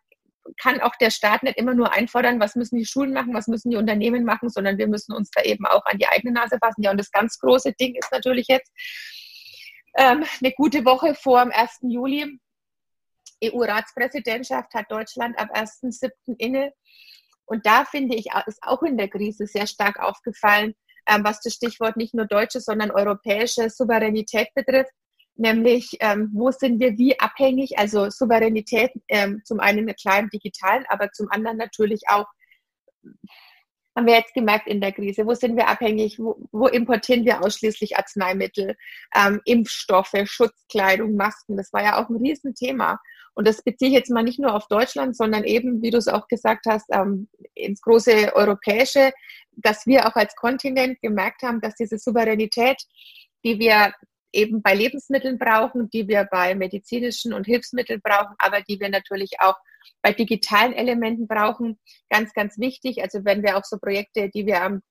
kann 0.58 0.80
auch 0.80 0.94
der 0.96 1.10
Staat 1.10 1.42
nicht 1.42 1.58
immer 1.58 1.74
nur 1.74 1.92
einfordern, 1.92 2.40
was 2.40 2.56
müssen 2.56 2.76
die 2.78 2.86
Schulen 2.86 3.12
machen, 3.12 3.34
was 3.34 3.46
müssen 3.46 3.70
die 3.70 3.76
Unternehmen 3.76 4.24
machen, 4.24 4.48
sondern 4.48 4.78
wir 4.78 4.88
müssen 4.88 5.12
uns 5.12 5.30
da 5.30 5.42
eben 5.42 5.66
auch 5.66 5.84
an 5.86 5.98
die 5.98 6.08
eigene 6.08 6.32
Nase 6.32 6.58
fassen. 6.58 6.82
Ja, 6.82 6.90
und 6.90 6.98
das 6.98 7.10
ganz 7.10 7.38
große 7.38 7.72
Ding 7.74 7.94
ist 7.94 8.10
natürlich 8.12 8.46
jetzt 8.48 8.70
ähm, 9.96 10.24
eine 10.40 10.52
gute 10.52 10.84
Woche 10.84 11.14
vor 11.14 11.42
dem 11.42 11.52
1. 11.52 11.78
Juli. 11.82 12.38
EU-Ratspräsidentschaft 13.42 14.74
hat 14.74 14.90
Deutschland 14.90 15.38
ab 15.38 15.48
1.7. 15.54 16.10
inne. 16.38 16.72
Und 17.46 17.66
da 17.66 17.84
finde 17.84 18.14
ich, 18.16 18.26
ist 18.46 18.62
auch 18.62 18.82
in 18.82 18.96
der 18.96 19.08
Krise 19.08 19.46
sehr 19.46 19.66
stark 19.66 19.98
aufgefallen, 19.98 20.74
ähm, 21.06 21.24
was 21.24 21.40
das 21.40 21.54
Stichwort 21.54 21.96
nicht 21.96 22.14
nur 22.14 22.26
deutsche, 22.26 22.60
sondern 22.60 22.90
europäische 22.90 23.70
Souveränität 23.70 24.48
betrifft. 24.54 24.92
Nämlich, 25.40 25.96
ähm, 26.00 26.28
wo 26.34 26.50
sind 26.50 26.80
wir 26.80 26.98
wie 26.98 27.18
abhängig? 27.18 27.78
Also 27.78 28.10
Souveränität 28.10 28.90
ähm, 29.08 29.40
zum 29.42 29.58
einen 29.58 29.86
mit 29.86 29.98
kleinen 29.98 30.28
digitalen, 30.28 30.84
aber 30.90 31.12
zum 31.12 31.30
anderen 31.30 31.56
natürlich 31.56 32.02
auch, 32.08 32.26
haben 33.96 34.06
wir 34.06 34.16
jetzt 34.16 34.34
gemerkt 34.34 34.68
in 34.68 34.82
der 34.82 34.92
Krise, 34.92 35.24
wo 35.24 35.32
sind 35.32 35.56
wir 35.56 35.68
abhängig? 35.68 36.18
Wo, 36.18 36.36
wo 36.52 36.66
importieren 36.66 37.24
wir 37.24 37.42
ausschließlich 37.42 37.96
Arzneimittel, 37.96 38.76
ähm, 39.16 39.40
Impfstoffe, 39.46 40.12
Schutzkleidung, 40.24 41.14
Masken? 41.14 41.56
Das 41.56 41.72
war 41.72 41.82
ja 41.82 41.96
auch 41.96 42.10
ein 42.10 42.16
Riesenthema. 42.16 43.00
Und 43.32 43.48
das 43.48 43.62
beziehe 43.62 43.88
ich 43.88 43.96
jetzt 43.96 44.10
mal 44.10 44.22
nicht 44.22 44.40
nur 44.40 44.54
auf 44.54 44.68
Deutschland, 44.68 45.16
sondern 45.16 45.44
eben, 45.44 45.80
wie 45.80 45.90
du 45.90 45.96
es 45.96 46.08
auch 46.08 46.28
gesagt 46.28 46.66
hast, 46.68 46.84
ähm, 46.92 47.30
ins 47.54 47.80
große 47.80 48.34
Europäische, 48.34 49.10
dass 49.52 49.86
wir 49.86 50.06
auch 50.06 50.16
als 50.16 50.36
Kontinent 50.36 51.00
gemerkt 51.00 51.42
haben, 51.42 51.62
dass 51.62 51.76
diese 51.76 51.96
Souveränität, 51.96 52.76
die 53.42 53.58
wir 53.58 53.94
eben 54.32 54.62
bei 54.62 54.74
Lebensmitteln 54.74 55.38
brauchen, 55.38 55.90
die 55.90 56.08
wir 56.08 56.24
bei 56.30 56.54
medizinischen 56.54 57.32
und 57.32 57.46
Hilfsmitteln 57.46 58.00
brauchen, 58.02 58.34
aber 58.38 58.62
die 58.62 58.78
wir 58.80 58.88
natürlich 58.88 59.40
auch 59.40 59.56
bei 60.02 60.12
digitalen 60.12 60.72
Elementen 60.72 61.26
brauchen. 61.26 61.78
Ganz, 62.08 62.32
ganz 62.32 62.58
wichtig. 62.58 63.02
Also 63.02 63.24
wenn 63.24 63.42
wir 63.42 63.56
auch 63.56 63.64
so 63.64 63.78
Projekte, 63.78 64.28
die 64.28 64.46
wir 64.46 64.62
am 64.62 64.82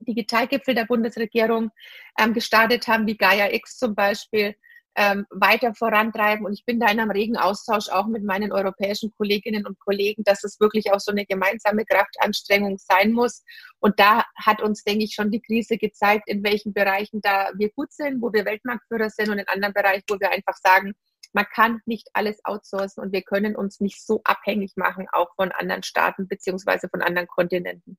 Digitalgipfel 0.00 0.74
der 0.74 0.86
Bundesregierung 0.86 1.70
ähm, 2.18 2.34
gestartet 2.34 2.88
haben, 2.88 3.06
wie 3.06 3.16
Gaia 3.16 3.52
X 3.52 3.78
zum 3.78 3.94
Beispiel, 3.94 4.56
ähm, 4.96 5.26
weiter 5.30 5.74
vorantreiben. 5.74 6.44
Und 6.44 6.52
ich 6.52 6.64
bin 6.64 6.80
da 6.80 6.90
in 6.90 7.00
einem 7.00 7.10
regen 7.10 7.36
Austausch 7.36 7.88
auch 7.88 8.06
mit 8.06 8.24
meinen 8.24 8.52
europäischen 8.52 9.10
Kolleginnen 9.16 9.66
und 9.66 9.78
Kollegen, 9.80 10.22
dass 10.24 10.44
es 10.44 10.60
wirklich 10.60 10.92
auch 10.92 11.00
so 11.00 11.12
eine 11.12 11.24
gemeinsame 11.24 11.84
Kraftanstrengung 11.84 12.78
sein 12.78 13.12
muss. 13.12 13.42
Und 13.80 13.98
da 13.98 14.24
hat 14.36 14.62
uns, 14.62 14.84
denke 14.84 15.04
ich, 15.04 15.14
schon 15.14 15.30
die 15.30 15.40
Krise 15.40 15.78
gezeigt, 15.78 16.28
in 16.28 16.44
welchen 16.44 16.72
Bereichen 16.72 17.20
da 17.22 17.50
wir 17.56 17.70
gut 17.70 17.92
sind, 17.92 18.20
wo 18.20 18.32
wir 18.32 18.44
Weltmarktführer 18.44 19.10
sind 19.10 19.30
und 19.30 19.38
in 19.38 19.48
anderen 19.48 19.74
Bereichen, 19.74 20.04
wo 20.08 20.20
wir 20.20 20.30
einfach 20.30 20.56
sagen, 20.62 20.94
man 21.32 21.46
kann 21.54 21.80
nicht 21.86 22.08
alles 22.12 22.44
outsourcen 22.44 23.02
und 23.02 23.12
wir 23.12 23.22
können 23.22 23.56
uns 23.56 23.80
nicht 23.80 24.04
so 24.04 24.20
abhängig 24.24 24.72
machen, 24.76 25.06
auch 25.12 25.34
von 25.34 25.50
anderen 25.52 25.82
Staaten 25.82 26.28
beziehungsweise 26.28 26.88
von 26.90 27.00
anderen 27.00 27.28
Kontinenten. 27.28 27.96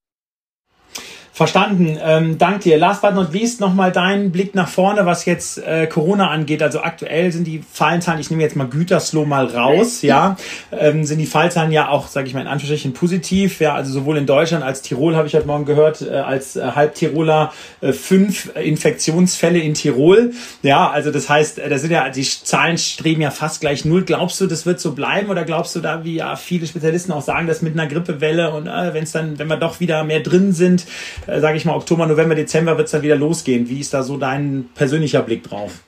Verstanden. 1.35 1.97
Ähm, 1.99 2.37
dank 2.37 2.61
dir. 2.61 2.77
Last 2.77 3.01
but 3.01 3.15
not 3.15 3.33
least 3.33 3.59
nochmal 3.59 3.91
deinen 3.91 4.31
Blick 4.31 4.53
nach 4.53 4.67
vorne, 4.67 5.07
was 5.07 5.25
jetzt 5.25 5.57
äh, 5.57 5.87
Corona 5.87 6.29
angeht. 6.29 6.61
Also 6.61 6.81
aktuell 6.81 7.31
sind 7.31 7.47
die 7.47 7.63
Fallzahlen, 7.71 8.19
ich 8.19 8.29
nehme 8.29 8.43
jetzt 8.43 8.55
mal 8.55 8.67
Gütersloh 8.67 9.25
mal 9.25 9.47
raus, 9.47 10.03
ja, 10.03 10.37
ähm, 10.71 11.05
sind 11.05 11.17
die 11.17 11.25
Fallzahlen 11.25 11.71
ja 11.71 11.89
auch, 11.89 12.07
sage 12.07 12.27
ich 12.27 12.35
mal 12.35 12.41
in 12.41 12.47
Anführungsstrichen, 12.47 12.93
positiv. 12.93 13.61
Ja, 13.61 13.73
also 13.73 13.91
sowohl 13.91 14.17
in 14.17 14.27
Deutschland 14.27 14.63
als 14.63 14.83
Tirol 14.83 15.15
habe 15.15 15.27
ich 15.27 15.33
heute 15.33 15.47
Morgen 15.47 15.65
gehört, 15.65 16.03
äh, 16.03 16.11
als 16.11 16.55
äh, 16.55 16.61
Halbtiroler 16.75 17.51
äh, 17.81 17.93
fünf 17.93 18.55
Infektionsfälle 18.55 19.57
in 19.57 19.73
Tirol. 19.73 20.33
Ja, 20.61 20.91
also 20.91 21.09
das 21.09 21.29
heißt, 21.29 21.57
äh, 21.57 21.67
da 21.67 21.79
sind 21.79 21.89
ja 21.89 22.07
die 22.09 22.21
Zahlen 22.21 22.77
streben 22.77 23.21
ja 23.21 23.31
fast 23.31 23.59
gleich 23.59 23.85
null. 23.85 24.03
Glaubst 24.03 24.39
du, 24.39 24.45
das 24.45 24.67
wird 24.67 24.79
so 24.79 24.91
bleiben 24.91 25.31
oder 25.31 25.45
glaubst 25.45 25.75
du 25.75 25.79
da, 25.79 26.03
wie 26.03 26.17
ja 26.17 26.35
viele 26.35 26.67
Spezialisten 26.67 27.11
auch 27.11 27.23
sagen, 27.23 27.47
dass 27.47 27.63
mit 27.63 27.73
einer 27.73 27.87
Grippewelle 27.87 28.53
und 28.53 28.67
äh, 28.67 28.93
wenn 28.93 29.01
es 29.01 29.13
dann, 29.13 29.39
wenn 29.39 29.47
wir 29.47 29.57
doch 29.57 29.79
wieder 29.79 30.03
mehr 30.03 30.19
drin 30.19 30.53
sind, 30.53 30.85
äh, 31.27 31.39
sage 31.39 31.57
ich 31.57 31.65
mal, 31.65 31.75
Oktober, 31.75 32.05
November, 32.05 32.35
Dezember 32.35 32.77
wird 32.77 32.85
es 32.85 32.91
dann 32.91 33.01
wieder 33.01 33.15
losgehen. 33.15 33.69
Wie 33.69 33.79
ist 33.79 33.93
da 33.93 34.03
so 34.03 34.17
dein 34.17 34.69
persönlicher 34.75 35.21
Blick 35.21 35.43
drauf? 35.43 35.83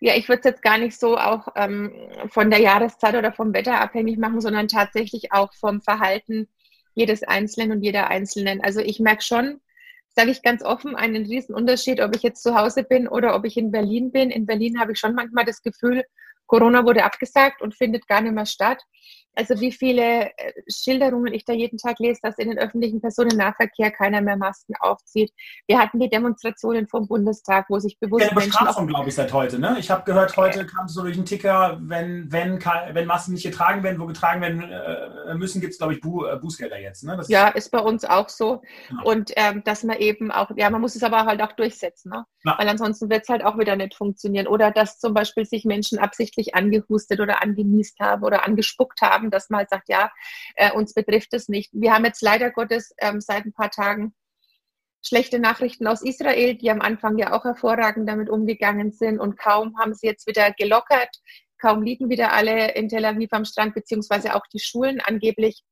Ja, 0.00 0.14
ich 0.14 0.28
würde 0.28 0.40
es 0.40 0.44
jetzt 0.44 0.62
gar 0.62 0.78
nicht 0.78 0.98
so 0.98 1.18
auch 1.18 1.48
ähm, 1.56 1.92
von 2.28 2.50
der 2.50 2.60
Jahreszeit 2.60 3.16
oder 3.16 3.32
vom 3.32 3.52
Wetter 3.52 3.80
abhängig 3.80 4.16
machen, 4.18 4.40
sondern 4.40 4.68
tatsächlich 4.68 5.32
auch 5.32 5.52
vom 5.54 5.80
Verhalten 5.80 6.48
jedes 6.94 7.22
Einzelnen 7.24 7.72
und 7.72 7.82
jeder 7.82 8.08
Einzelnen. 8.08 8.60
Also 8.62 8.80
ich 8.80 9.00
merke 9.00 9.22
schon, 9.22 9.60
sage 10.14 10.30
ich 10.30 10.42
ganz 10.42 10.62
offen, 10.62 10.94
einen 10.94 11.26
riesen 11.26 11.54
Unterschied, 11.54 12.00
ob 12.00 12.14
ich 12.14 12.22
jetzt 12.22 12.42
zu 12.42 12.56
Hause 12.56 12.84
bin 12.84 13.08
oder 13.08 13.34
ob 13.34 13.44
ich 13.44 13.56
in 13.56 13.72
Berlin 13.72 14.12
bin. 14.12 14.30
In 14.30 14.46
Berlin 14.46 14.80
habe 14.80 14.92
ich 14.92 14.98
schon 14.98 15.14
manchmal 15.14 15.44
das 15.44 15.62
Gefühl, 15.62 16.04
Corona 16.46 16.84
wurde 16.84 17.04
abgesagt 17.04 17.60
und 17.60 17.76
findet 17.76 18.08
gar 18.08 18.20
nicht 18.20 18.34
mehr 18.34 18.46
statt. 18.46 18.82
Also 19.38 19.60
wie 19.60 19.70
viele 19.70 20.30
äh, 20.36 20.52
Schilderungen 20.68 21.32
ich 21.32 21.44
da 21.44 21.52
jeden 21.52 21.78
Tag 21.78 22.00
lese, 22.00 22.18
dass 22.24 22.38
in 22.38 22.48
den 22.48 22.58
öffentlichen 22.58 23.00
Personennahverkehr 23.00 23.92
keiner 23.92 24.20
mehr 24.20 24.36
Masken 24.36 24.74
aufzieht. 24.80 25.32
Wir 25.68 25.78
hatten 25.78 26.00
die 26.00 26.10
Demonstrationen 26.10 26.88
vom 26.88 27.06
Bundestag, 27.06 27.66
wo 27.68 27.78
sich 27.78 28.00
bewusst 28.00 28.24
ja, 28.24 28.34
Menschen... 28.34 28.50
Bestrafung, 28.50 28.88
glaube 28.88 29.08
ich, 29.08 29.14
seit 29.14 29.32
heute. 29.32 29.60
Ne? 29.60 29.76
Ich 29.78 29.92
habe 29.92 30.02
gehört, 30.02 30.36
heute 30.36 30.66
kam 30.66 30.88
so 30.88 31.02
durch 31.02 31.14
den 31.14 31.24
Ticker, 31.24 31.78
wenn, 31.80 32.32
wenn, 32.32 32.58
wenn 32.92 33.06
Masken 33.06 33.34
nicht 33.34 33.44
getragen 33.44 33.84
werden, 33.84 34.00
wo 34.00 34.06
getragen 34.06 34.40
werden 34.40 34.60
äh, 34.60 35.34
müssen, 35.34 35.60
gibt 35.60 35.72
es, 35.72 35.78
glaube 35.78 35.94
ich, 35.94 36.00
Bu 36.00 36.24
äh, 36.24 36.36
Bußgelder 36.36 36.80
jetzt. 36.80 37.04
Ne? 37.04 37.22
ja, 37.28 37.46
ist 37.46 37.70
bei 37.70 37.78
uns 37.78 38.04
auch 38.04 38.28
so. 38.28 38.60
Ja. 38.90 39.02
Und 39.04 39.30
ähm, 39.36 39.62
dass 39.62 39.84
man 39.84 39.98
eben 39.98 40.32
auch, 40.32 40.50
ja, 40.56 40.68
man 40.68 40.80
muss 40.80 40.96
es 40.96 41.04
aber 41.04 41.26
halt 41.26 41.40
auch 41.42 41.52
durchsetzen, 41.52 42.10
ne? 42.10 42.24
weil 42.42 42.68
ansonsten 42.68 43.08
wird 43.08 43.22
es 43.22 43.28
halt 43.28 43.44
auch 43.44 43.56
wieder 43.56 43.76
nicht 43.76 43.94
funktionieren. 43.94 44.48
Oder 44.48 44.72
dass 44.72 44.98
zum 44.98 45.14
Beispiel 45.14 45.44
sich 45.44 45.64
Menschen 45.64 46.00
absichtlich 46.00 46.56
angehustet 46.56 47.20
oder 47.20 47.40
angenießt 47.40 48.00
haben 48.00 48.24
oder 48.24 48.44
angespuckt 48.44 49.00
haben 49.00 49.27
haben, 49.28 49.30
dass 49.30 49.50
man 49.50 49.58
halt 49.58 49.70
sagt, 49.70 49.88
ja, 49.88 50.10
äh, 50.56 50.72
uns 50.72 50.94
betrifft 50.94 51.34
es 51.34 51.48
nicht. 51.48 51.70
Wir 51.72 51.92
haben 51.92 52.04
jetzt 52.04 52.22
leider 52.22 52.50
Gottes 52.50 52.94
ähm, 52.98 53.20
seit 53.20 53.44
ein 53.44 53.52
paar 53.52 53.70
Tagen 53.70 54.14
schlechte 55.04 55.38
Nachrichten 55.38 55.86
aus 55.86 56.02
Israel, 56.02 56.56
die 56.56 56.70
am 56.70 56.80
Anfang 56.80 57.18
ja 57.18 57.32
auch 57.32 57.44
hervorragend 57.44 58.08
damit 58.08 58.28
umgegangen 58.28 58.92
sind 58.92 59.20
und 59.20 59.38
kaum 59.38 59.78
haben 59.78 59.94
sie 59.94 60.06
jetzt 60.06 60.26
wieder 60.26 60.52
gelockert, 60.52 61.10
kaum 61.60 61.82
liegen 61.82 62.10
wieder 62.10 62.32
alle 62.32 62.72
in 62.72 62.88
Tel 62.88 63.04
Aviv 63.04 63.28
am 63.32 63.44
Strand, 63.44 63.74
beziehungsweise 63.74 64.34
auch 64.34 64.46
die 64.52 64.58
Schulen 64.58 65.00
angeblich 65.00 65.62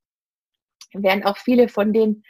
werden 0.92 1.24
auch 1.24 1.36
viele 1.36 1.68
von 1.68 1.92
den 1.92 2.22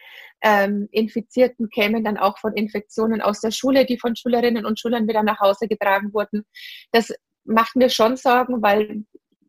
ähm, 0.42 0.88
Infizierten 0.90 1.68
kämen 1.68 2.04
dann 2.04 2.16
auch 2.16 2.38
von 2.38 2.54
Infektionen 2.54 3.22
aus 3.22 3.40
der 3.40 3.50
Schule, 3.50 3.86
die 3.86 3.98
von 3.98 4.16
Schülerinnen 4.16 4.66
und 4.66 4.78
Schülern 4.80 5.08
wieder 5.08 5.22
nach 5.22 5.40
Hause 5.40 5.68
getragen 5.68 6.12
wurden. 6.12 6.44
Das 6.92 7.12
macht 7.44 7.76
mir 7.76 7.90
schon 7.90 8.16
Sorgen, 8.16 8.62
weil 8.62 9.04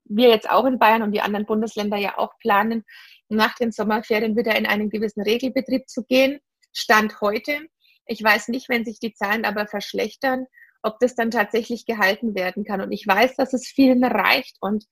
wir 0.10 0.30
jetzt 0.30 0.50
auch 0.50 0.66
in 0.66 0.80
Bayern 0.80 1.04
und 1.04 1.12
die 1.12 1.22
anderen 1.22 1.46
Bundesländer 1.46 1.98
ja 1.98 2.18
auch 2.18 2.38
planen, 2.40 2.84
nach 3.30 3.56
den 3.56 3.72
Sommerferien 3.72 4.38
wieder 4.38 4.56
in 4.56 4.66
einen 4.66 4.90
gewissen 4.90 5.22
Regelbetrieb 5.22 5.90
zu 5.90 6.04
gehen. 6.04 6.40
Stand 6.74 7.20
heute. 7.22 7.60
Ich 8.06 8.24
weiß 8.24 8.48
nicht, 8.50 8.70
wenn 8.70 8.86
sich 8.86 9.00
die 9.00 9.14
Zahlen 9.14 9.46
aber 9.46 9.68
verschlechtern, 9.68 10.46
ob 10.82 11.00
das 11.00 11.16
dann 11.16 11.32
tatsächlich 11.32 11.86
gehalten 11.86 12.36
werden 12.36 12.64
kann. 12.64 12.82
Und 12.82 12.92
ich 12.92 13.06
weiß, 13.06 13.36
dass 13.36 13.54
es 13.54 13.68
vielen 13.68 14.04
reicht. 14.04 14.58
Und 14.62 14.86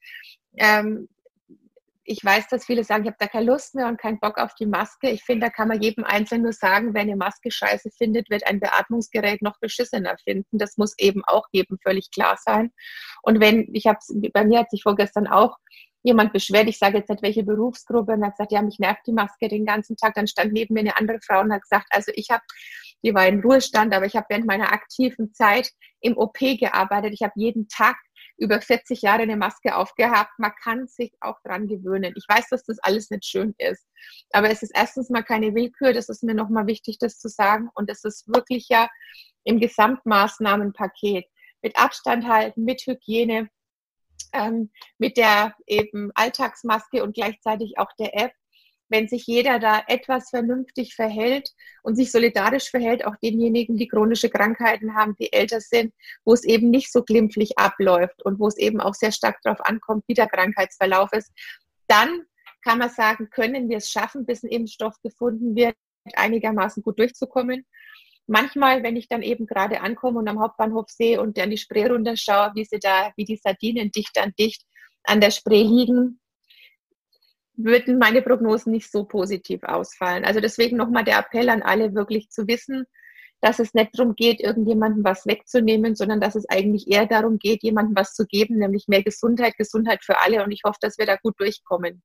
ähm, 0.58 1.08
ich 2.06 2.24
weiß, 2.24 2.48
dass 2.50 2.66
viele 2.66 2.84
sagen, 2.84 3.04
ich 3.04 3.08
habe 3.08 3.18
da 3.20 3.28
keine 3.28 3.48
Lust 3.48 3.74
mehr 3.74 3.88
und 3.88 4.00
keinen 4.00 4.20
Bock 4.20 4.38
auf 4.38 4.54
die 4.56 4.68
Maske. 4.68 5.10
Ich 5.10 5.24
finde, 5.24 5.48
da 5.48 5.50
kann 5.50 5.68
man 5.68 5.82
jedem 5.82 6.04
Einzelnen 6.04 6.44
nur 6.44 6.54
sagen, 6.54 6.94
wer 6.94 7.02
eine 7.02 7.16
Maske 7.16 7.50
scheiße 7.50 7.90
findet, 7.98 8.30
wird 8.30 8.46
ein 8.46 8.60
Beatmungsgerät 8.60 9.42
noch 9.42 9.60
beschissener 9.60 10.16
finden. 10.24 10.60
Das 10.60 10.78
muss 10.78 10.94
eben 11.00 11.24
auch 11.26 11.48
jedem 11.52 11.80
völlig 11.80 12.12
klar 12.12 12.38
sein. 12.40 12.72
Und 13.24 13.40
wenn, 13.40 13.70
ich 13.74 13.88
habe 13.88 13.98
bei 14.34 14.46
mir 14.46 14.60
hat 14.60 14.70
sich 14.70 14.84
vorgestern 14.84 15.28
auch 15.28 15.58
jemand 16.04 16.32
beschwert, 16.32 16.70
ich 16.70 16.78
sage 16.78 17.00
jetzt 17.00 17.10
nicht 17.10 17.24
welche 17.24 17.44
Berufsgruppe, 17.44 18.14
und 18.14 18.24
hat 18.24 18.34
gesagt, 18.34 18.52
ja, 18.52 18.62
mich 18.62 18.78
nervt 18.78 19.02
die 19.08 19.12
Maske 19.12 19.48
den 19.48 19.66
ganzen 19.66 19.98
Tag. 19.98 20.14
Dann 20.14 20.28
stand 20.28 20.54
neben 20.54 20.76
mir 20.76 20.82
eine 20.82 20.98
andere 20.98 21.20
Frau 21.26 21.42
und 21.42 21.52
hat 21.52 21.64
gesagt, 21.64 21.88
also 21.90 22.12
ich 22.14 22.30
habe, 22.30 22.44
die 23.04 23.16
war 23.16 23.28
im 23.28 23.40
Ruhestand, 23.40 23.94
aber 23.96 24.06
ich 24.06 24.16
habe 24.16 24.28
während 24.30 24.46
meiner 24.46 24.72
aktiven 24.72 25.34
Zeit 25.34 25.72
im 26.02 26.16
OP 26.18 26.38
gearbeitet. 26.38 27.14
Ich 27.14 27.24
habe 27.24 27.34
jeden 27.36 27.68
Tag 27.68 27.98
über 28.38 28.62
40 28.62 29.02
Jahre 29.02 29.24
eine 29.24 29.38
Maske 29.38 29.76
aufgehabt. 29.76 30.32
Man 30.38 30.52
kann 30.62 30.88
sich 30.88 31.14
auch 31.22 31.40
dran 31.44 31.68
gewöhnen. 31.68 32.14
Ich 32.16 32.26
weiß, 32.28 32.50
dass 32.50 32.64
das 32.64 32.80
alles 32.80 33.10
nicht 33.10 33.26
schön 33.26 33.56
ist. 33.58 33.86
Aber 34.32 34.50
es 34.50 34.62
ist 34.62 34.72
erstens 34.76 35.10
mal 35.10 35.24
keine 35.24 35.56
Willkür. 35.56 35.94
Das 35.94 36.10
ist 36.10 36.24
mir 36.24 36.36
nochmal 36.36 36.68
wichtig, 36.68 36.98
das 37.00 37.20
zu 37.20 37.30
sagen. 37.30 37.70
Und 37.76 37.90
es 37.90 38.04
ist 38.04 38.28
wirklich 38.28 38.68
ja 38.70 38.90
im 39.44 39.60
Gesamtmaßnahmenpaket 39.60 41.26
mit 41.62 41.78
Abstand 41.78 42.28
halten, 42.28 42.64
mit 42.64 42.82
Hygiene, 42.86 43.50
ähm, 44.34 44.72
mit 44.98 45.18
der 45.18 45.56
eben 45.66 46.12
Alltagsmaske 46.16 47.04
und 47.04 47.16
gleichzeitig 47.16 47.78
auch 47.78 47.92
der 47.98 48.16
App 48.18 48.34
wenn 48.90 49.08
sich 49.08 49.26
jeder 49.26 49.60
da 49.60 49.82
etwas 49.88 50.30
vernünftig 50.30 50.96
verhält 50.96 51.50
und 51.84 51.96
sich 51.96 52.12
solidarisch 52.12 52.70
verhält, 52.70 53.06
auch 53.06 53.16
denjenigen, 53.18 53.78
die 53.78 53.88
chronische 53.88 54.30
Krankheiten 54.30 54.96
haben, 54.96 55.16
die 55.20 55.34
älter 55.34 55.60
sind, 55.62 55.94
wo 56.24 56.34
es 56.34 56.44
eben 56.44 56.70
nicht 56.70 56.92
so 56.92 57.04
glimpflich 57.04 57.58
abläuft 57.58 58.24
und 58.24 58.40
wo 58.40 58.48
es 58.48 58.58
eben 58.58 58.80
auch 58.80 58.94
sehr 58.94 59.12
stark 59.12 59.42
darauf 59.44 59.66
ankommt, 59.66 60.04
wie 60.08 60.14
der 60.14 60.28
Krankheitsverlauf 60.28 61.12
ist, 61.14 61.32
dann 61.88 62.26
kann 62.64 62.80
man 62.80 62.90
sagen, 62.90 63.30
können 63.30 63.70
wir 63.70 63.78
es 63.78 63.92
schaffen, 63.92 64.26
bis 64.26 64.44
ein 64.44 64.50
Impfstoff 64.50 64.96
gefunden 65.02 65.56
wird, 65.56 65.76
einigermaßen 66.14 66.84
gut 66.84 67.00
durchzukommen. 67.00 67.66
Manchmal, 68.28 68.82
wenn 68.82 68.96
ich 68.96 69.08
dann 69.08 69.22
eben 69.22 69.46
gerade 69.46 69.82
ankomme 69.82 70.20
und 70.20 70.28
am 70.28 70.40
Hauptbahnhof 70.40 70.90
sehe 70.90 71.22
und 71.22 71.38
dann 71.38 71.52
die 71.52 71.58
Spree 71.58 71.86
runterschaue, 71.86 72.52
wie 72.56 72.66
sie 72.66 72.80
da, 72.80 73.12
wie 73.16 73.26
die 73.26 73.38
Sardinen 73.38 73.92
dicht 73.92 74.18
an 74.20 74.34
dicht 74.38 74.64
an 75.04 75.22
der 75.22 75.30
Spree 75.30 75.62
liegen, 75.62 76.20
würden 77.58 77.98
meine 77.98 78.22
Prognosen 78.22 78.72
nicht 78.72 78.92
so 78.92 79.06
positiv 79.06 79.64
ausfallen. 79.64 80.26
Also 80.26 80.40
deswegen 80.40 80.78
nochmal 80.78 81.04
der 81.04 81.20
Appell 81.20 81.50
an 81.50 81.62
alle, 81.62 81.94
wirklich 81.96 82.30
zu 82.30 82.48
wissen, 82.48 82.86
dass 83.42 83.60
es 83.60 83.74
nicht 83.74 83.98
darum 83.98 84.16
geht, 84.16 84.40
irgendjemandem 84.40 85.04
was 85.04 85.26
wegzunehmen, 85.26 85.96
sondern 85.96 86.20
dass 86.20 86.36
es 86.36 86.50
eigentlich 86.50 86.90
eher 86.90 87.06
darum 87.06 87.38
geht, 87.38 87.64
jemandem 87.64 87.96
was 87.96 88.14
zu 88.14 88.26
geben, 88.26 88.58
nämlich 88.58 88.88
mehr 88.88 89.04
Gesundheit, 89.04 89.58
Gesundheit 89.58 90.04
für 90.04 90.20
alle. 90.20 90.44
Und 90.44 90.52
ich 90.52 90.62
hoffe, 90.66 90.80
dass 90.82 90.98
wir 90.98 91.06
da 91.06 91.18
gut 91.18 91.40
durchkommen. 91.40 92.02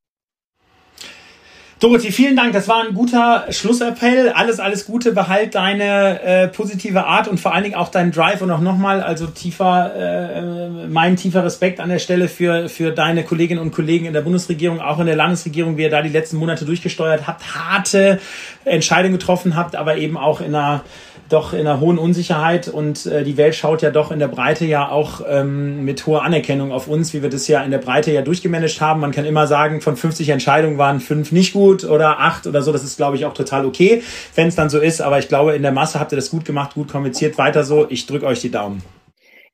Dorothy, 1.80 2.12
vielen 2.12 2.36
Dank. 2.36 2.52
Das 2.52 2.68
war 2.68 2.84
ein 2.84 2.92
guter 2.92 3.46
Schlussappell. 3.48 4.28
Alles, 4.28 4.60
alles 4.60 4.84
Gute. 4.84 5.12
Behalt 5.12 5.54
deine 5.54 6.22
äh, 6.22 6.48
positive 6.48 7.06
Art 7.06 7.26
und 7.26 7.40
vor 7.40 7.54
allen 7.54 7.64
Dingen 7.64 7.74
auch 7.74 7.88
deinen 7.88 8.12
Drive 8.12 8.42
und 8.42 8.50
auch 8.50 8.60
nochmal, 8.60 9.00
also 9.00 9.26
tiefer, 9.26 9.90
äh, 9.96 10.86
mein 10.88 11.16
tiefer 11.16 11.42
Respekt 11.42 11.80
an 11.80 11.88
der 11.88 11.98
Stelle 11.98 12.28
für, 12.28 12.68
für 12.68 12.90
deine 12.92 13.24
Kolleginnen 13.24 13.62
und 13.62 13.72
Kollegen 13.72 14.04
in 14.04 14.12
der 14.12 14.20
Bundesregierung, 14.20 14.82
auch 14.82 14.98
in 14.98 15.06
der 15.06 15.16
Landesregierung, 15.16 15.78
wie 15.78 15.84
ihr 15.84 15.90
da 15.90 16.02
die 16.02 16.10
letzten 16.10 16.36
Monate 16.36 16.66
durchgesteuert 16.66 17.26
habt, 17.26 17.54
harte 17.54 18.20
Entscheidungen 18.66 19.14
getroffen 19.14 19.56
habt, 19.56 19.74
aber 19.74 19.96
eben 19.96 20.18
auch 20.18 20.42
in 20.42 20.54
einer 20.54 20.82
doch 21.30 21.52
in 21.52 21.60
einer 21.60 21.80
hohen 21.80 21.98
Unsicherheit 21.98 22.68
und 22.68 23.06
äh, 23.06 23.24
die 23.24 23.36
Welt 23.36 23.54
schaut 23.54 23.82
ja 23.82 23.90
doch 23.90 24.10
in 24.10 24.18
der 24.18 24.28
Breite 24.28 24.66
ja 24.66 24.88
auch 24.88 25.22
ähm, 25.26 25.84
mit 25.84 26.06
hoher 26.06 26.22
Anerkennung 26.22 26.72
auf 26.72 26.88
uns, 26.88 27.14
wie 27.14 27.22
wir 27.22 27.30
das 27.30 27.48
ja 27.48 27.62
in 27.62 27.70
der 27.70 27.78
Breite 27.78 28.12
ja 28.12 28.22
durchgemanagt 28.22 28.80
haben. 28.80 29.00
Man 29.00 29.12
kann 29.12 29.24
immer 29.24 29.46
sagen, 29.46 29.80
von 29.80 29.96
50 29.96 30.28
Entscheidungen 30.28 30.76
waren 30.76 31.00
fünf 31.00 31.32
nicht 31.32 31.52
gut 31.52 31.84
oder 31.84 32.20
acht 32.20 32.46
oder 32.46 32.62
so. 32.62 32.72
Das 32.72 32.84
ist, 32.84 32.96
glaube 32.96 33.16
ich, 33.16 33.24
auch 33.24 33.34
total 33.34 33.64
okay, 33.64 34.02
wenn 34.34 34.48
es 34.48 34.56
dann 34.56 34.70
so 34.70 34.80
ist. 34.80 35.00
Aber 35.00 35.18
ich 35.18 35.28
glaube, 35.28 35.54
in 35.54 35.62
der 35.62 35.72
Masse 35.72 36.00
habt 36.00 36.12
ihr 36.12 36.16
das 36.16 36.30
gut 36.30 36.44
gemacht, 36.44 36.74
gut 36.74 36.88
kommuniziert. 36.88 37.38
Weiter 37.38 37.64
so. 37.64 37.86
Ich 37.88 38.06
drücke 38.06 38.26
euch 38.26 38.40
die 38.40 38.50
Daumen. 38.50 38.99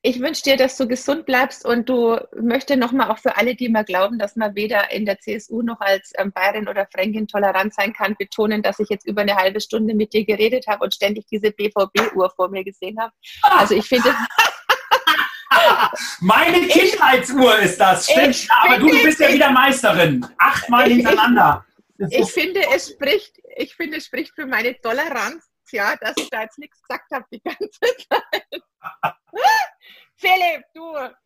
Ich 0.03 0.21
wünsche 0.21 0.43
dir, 0.43 0.57
dass 0.57 0.77
du 0.77 0.87
gesund 0.87 1.25
bleibst 1.25 1.65
und 1.65 1.89
du 1.89 2.17
möchte 2.39 2.77
nochmal 2.77 3.09
auch 3.09 3.17
für 3.17 3.35
alle, 3.35 3.55
die 3.55 3.67
mal 3.67 3.83
glauben, 3.83 4.19
dass 4.19 4.35
man 4.35 4.55
weder 4.55 4.91
in 4.91 5.05
der 5.05 5.19
CSU 5.19 5.63
noch 5.63 5.81
als 5.81 6.13
ähm, 6.17 6.31
Bayerin 6.31 6.67
oder 6.67 6.87
Fränkin 6.93 7.27
tolerant 7.27 7.73
sein 7.73 7.93
kann, 7.93 8.15
betonen, 8.17 8.61
dass 8.61 8.79
ich 8.79 8.89
jetzt 8.89 9.07
über 9.07 9.21
eine 9.21 9.35
halbe 9.35 9.59
Stunde 9.59 9.95
mit 9.95 10.13
dir 10.13 10.23
geredet 10.23 10.67
habe 10.67 10.83
und 10.83 10.93
ständig 10.93 11.25
diese 11.31 11.51
BVB-Uhr 11.51 12.31
vor 12.35 12.49
mir 12.49 12.63
gesehen 12.63 12.99
habe. 12.99 13.11
Also 13.41 13.75
ich 13.75 13.85
finde. 13.85 14.13
Meine 16.19 16.67
Kindheitsuhr 16.67 17.57
ist 17.59 17.79
das, 17.79 18.09
stimmt. 18.09 18.47
aber 18.61 18.77
du 18.77 18.89
bist 18.89 19.19
ja 19.19 19.33
wieder 19.33 19.49
Meisterin. 19.49 20.25
Achtmal 20.37 20.89
hintereinander. 20.89 21.65
Ich, 21.97 22.19
ich 22.19 22.31
finde, 22.31 22.61
es 22.75 22.89
spricht, 22.89 23.39
ich 23.57 23.75
finde, 23.75 23.97
es 23.97 24.05
spricht 24.05 24.33
für 24.35 24.45
meine 24.45 24.79
Toleranz, 24.79 25.49
ja, 25.71 25.95
dass 25.95 26.13
ich 26.17 26.29
da 26.29 26.43
jetzt 26.43 26.59
nichts 26.59 26.79
gesagt 26.81 27.09
habe 27.11 27.25
die 27.31 27.41
ganze 27.41 27.69
Zeit. 27.79 29.13
Philipp, 30.15 30.65
du, 30.73 30.81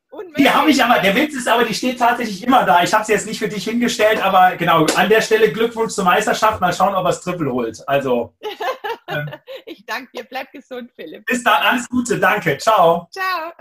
unmöglich. 0.09 0.45
Die 0.45 0.49
habe 0.49 0.69
ich 0.69 0.83
aber, 0.83 0.99
der 0.99 1.15
Witz 1.15 1.35
ist 1.35 1.47
aber, 1.47 1.63
die 1.63 1.73
steht 1.73 1.99
tatsächlich 1.99 2.43
immer 2.43 2.63
da. 2.65 2.83
Ich 2.83 2.93
habe 2.93 3.05
sie 3.05 3.13
jetzt 3.13 3.25
nicht 3.25 3.39
für 3.39 3.47
dich 3.47 3.63
hingestellt, 3.63 4.21
aber 4.21 4.55
genau, 4.57 4.85
an 4.95 5.09
der 5.09 5.21
Stelle 5.21 5.51
Glückwunsch 5.51 5.93
zur 5.93 6.03
Meisterschaft. 6.03 6.59
Mal 6.59 6.73
schauen, 6.73 6.93
ob 6.93 7.05
er 7.05 7.11
das 7.11 7.21
Triple 7.21 7.51
holt. 7.51 7.81
Also. 7.87 8.35
Ähm, 9.07 9.29
ich 9.65 9.85
danke 9.85 10.09
dir, 10.15 10.23
bleib 10.23 10.53
gesund, 10.53 10.89
Philipp. 10.95 11.25
Bis 11.25 11.43
dann, 11.43 11.61
alles 11.63 11.89
Gute, 11.89 12.17
danke. 12.17 12.57
Ciao. 12.57 13.09
Ciao. 13.11 13.51